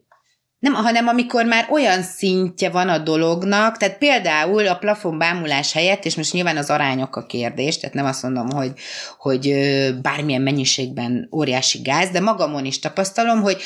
[0.60, 6.06] Nem, hanem amikor már olyan szintje van a dolognak, tehát például a plafon bámulás helyett,
[6.06, 8.72] és most nyilván az arányok a kérdés, tehát nem azt mondom, hogy,
[9.18, 9.53] hogy
[10.02, 13.61] bármilyen mennyiségben óriási gáz, de magamon is tapasztalom, hogy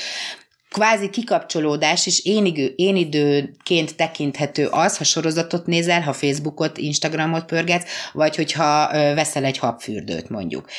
[0.73, 7.45] kvázi kikapcsolódás, és én, idő, én időként tekinthető az, ha sorozatot nézel, ha Facebookot, Instagramot
[7.45, 10.69] pörgetsz, vagy hogyha veszel egy habfürdőt mondjuk.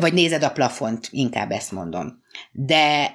[0.00, 2.22] Vagy nézed a plafont, inkább ezt mondom.
[2.52, 3.12] De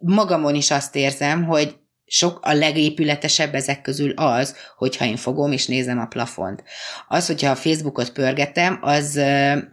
[0.00, 1.76] magamon is azt érzem, hogy
[2.10, 6.62] sok a legépületesebb ezek közül az, hogyha én fogom és nézem a plafont.
[7.08, 9.20] Az, hogyha a Facebookot pörgetem, az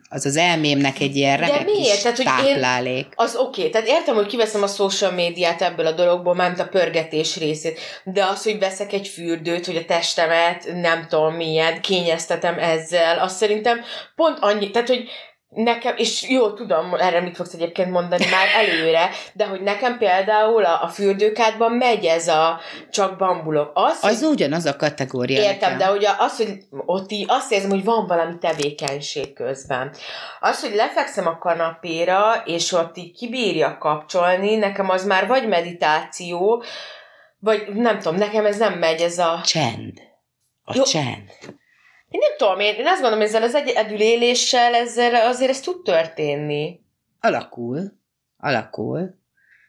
[0.10, 2.02] az, az elmémnek egy ilyen remek miért?
[2.02, 3.06] Tehát, hogy táplálék.
[3.06, 3.72] Én, az oké, okay.
[3.72, 8.24] tehát értem, hogy kiveszem a social médiát ebből a dologból, mármint a pörgetés részét, de
[8.24, 13.80] az, hogy veszek egy fürdőt, hogy a testemet nem tudom milyen, kényeztetem ezzel, azt szerintem
[14.16, 15.10] pont annyi, tehát hogy
[15.56, 20.66] nekem, és jó, tudom, erre mit fogsz egyébként mondani már előre, de hogy nekem például
[20.66, 22.60] a, a fürdőkádban megy ez a
[22.92, 23.72] csak bambulok.
[23.74, 25.42] Az, az hogy, ugyanaz a kategória.
[25.42, 25.78] Értem, nekem.
[25.78, 29.96] de hogy az, hogy ott így azt érzem, hogy van valami tevékenység közben.
[30.40, 36.64] Az, hogy lefekszem a kanapéra, és ott így kibírja kapcsolni, nekem az már vagy meditáció,
[37.40, 39.42] vagy nem tudom, nekem ez nem megy, ez a...
[39.44, 40.02] Csend.
[40.64, 41.32] A jó, csend.
[42.16, 46.80] Én nem tudom, én, azt gondolom, ezzel az egyedüléléssel ezzel azért ez tud történni.
[47.20, 47.92] Alakul.
[48.38, 49.16] Alakul.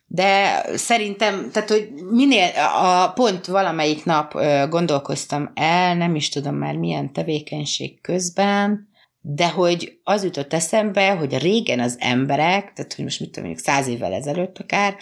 [0.06, 2.50] De szerintem, tehát, hogy minél,
[2.82, 4.32] a pont valamelyik nap
[4.68, 8.88] gondolkoztam el, nem is tudom már milyen tevékenység közben,
[9.20, 13.66] de hogy az jutott eszembe, hogy régen az emberek, tehát hogy most mit tudom, mondjuk
[13.66, 14.96] száz évvel ezelőtt akár,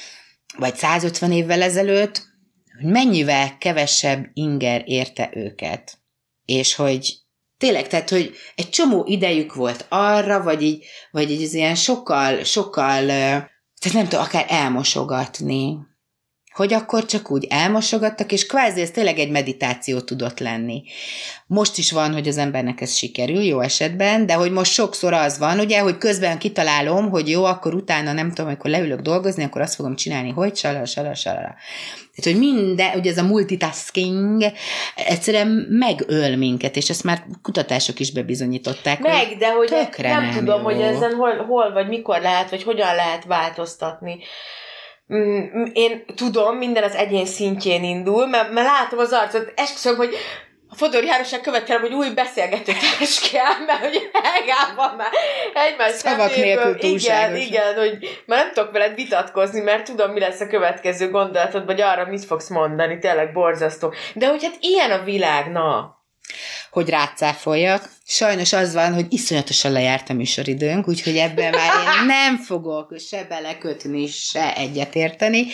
[0.59, 2.23] vagy 150 évvel ezelőtt,
[2.81, 5.99] hogy mennyivel kevesebb inger érte őket.
[6.45, 7.23] És hogy
[7.65, 12.43] Tényleg, tehát, hogy egy csomó idejük volt arra, vagy így, vagy így az ilyen sokkal,
[12.43, 15.77] sokkal, tehát nem tudom, akár elmosogatni,
[16.55, 20.83] hogy akkor csak úgy elmosogattak, és kvázi ez tényleg egy meditáció tudott lenni.
[21.47, 25.39] Most is van, hogy az embernek ez sikerül, jó esetben, de hogy most sokszor az
[25.39, 29.61] van, ugye, hogy közben kitalálom, hogy jó, akkor utána nem tudom, amikor leülök dolgozni, akkor
[29.61, 31.55] azt fogom csinálni, hogy salala, salala, salala.
[32.15, 34.45] Tehát, hogy minden, ugye ez a multitasking
[34.95, 39.01] egyszerűen megöl minket, és ezt már kutatások is bebizonyították.
[39.01, 40.65] Meg, hogy de hogy nem, nem tudom, jó.
[40.65, 44.19] hogy ezen hol, hol, vagy mikor lehet, vagy hogyan lehet változtatni.
[45.13, 50.15] Mm, én tudom, minden az egyén szintjén indul, mert, mert látom az arcot, esküszöm, hogy
[50.69, 55.11] a Fodor Jánosnak követelem, hogy új beszélgetőtárs kell, mert hogy elgában már
[55.55, 60.41] egymás Szavak nélkül Igen, igen, hogy már nem tudok veled vitatkozni, mert tudom, mi lesz
[60.41, 63.95] a következő gondolatod, vagy arra mit fogsz mondani, tényleg borzasztó.
[64.15, 65.99] De hogy hát ilyen a világ, na
[66.71, 67.83] hogy rácáfoljak.
[68.07, 73.27] Sajnos az van, hogy iszonyatosan lejárt a műsoridőnk, úgyhogy ebben már én nem fogok se
[73.29, 75.47] belekötni, se egyetérteni,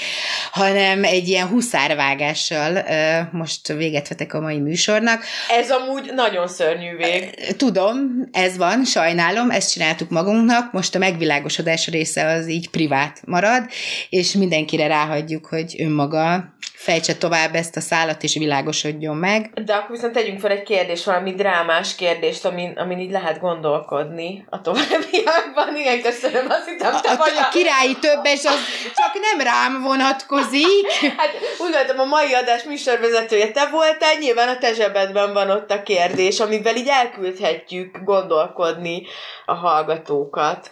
[0.52, 2.84] hanem egy ilyen huszárvágással
[3.32, 5.24] most véget vetek a mai műsornak.
[5.48, 7.54] Ez amúgy nagyon szörnyű vég.
[7.56, 13.64] Tudom, ez van, sajnálom, ezt csináltuk magunknak, most a megvilágosodás része az így privát marad,
[14.08, 19.50] és mindenkire ráhagyjuk, hogy önmaga fejtse tovább ezt a szállat, és világosodjon meg.
[19.64, 24.44] De akkor viszont tegyünk fel egy kérdést, valami drámás kérdést, amin, amin így lehet gondolkodni
[24.50, 25.76] a továbbiakban.
[25.76, 27.40] Igen, köszönöm, azt hittem, te a, vagy a...
[27.40, 28.58] a királyi többes az
[28.94, 30.90] csak nem rám vonatkozik.
[31.16, 35.70] Hát úgy gondoltam, a mai adás műsorvezetője te voltál, nyilván a te zsebedben van ott
[35.70, 39.02] a kérdés, amivel így elküldhetjük gondolkodni
[39.46, 40.70] a hallgatókat.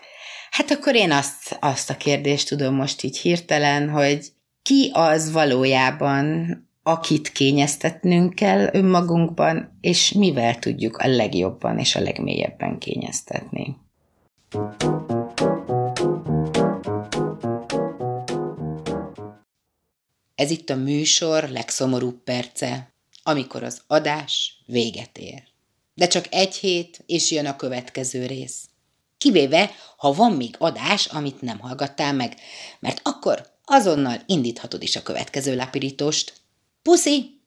[0.51, 4.27] Hát akkor én azt, azt a kérdést tudom most így hirtelen, hogy
[4.63, 6.47] ki az valójában,
[6.89, 13.77] akit kényeztetnünk kell önmagunkban, és mivel tudjuk a legjobban és a legmélyebben kényeztetni.
[20.35, 22.93] Ez itt a műsor legszomorúbb perce,
[23.23, 25.43] amikor az adás véget ér.
[25.95, 28.69] De csak egy hét, és jön a következő rész.
[29.19, 32.35] Kivéve, ha van még adás, amit nem hallgattál meg,
[32.81, 36.33] mert akkor azonnal indíthatod is a következő lapirítóst.
[36.89, 37.38] Puszi!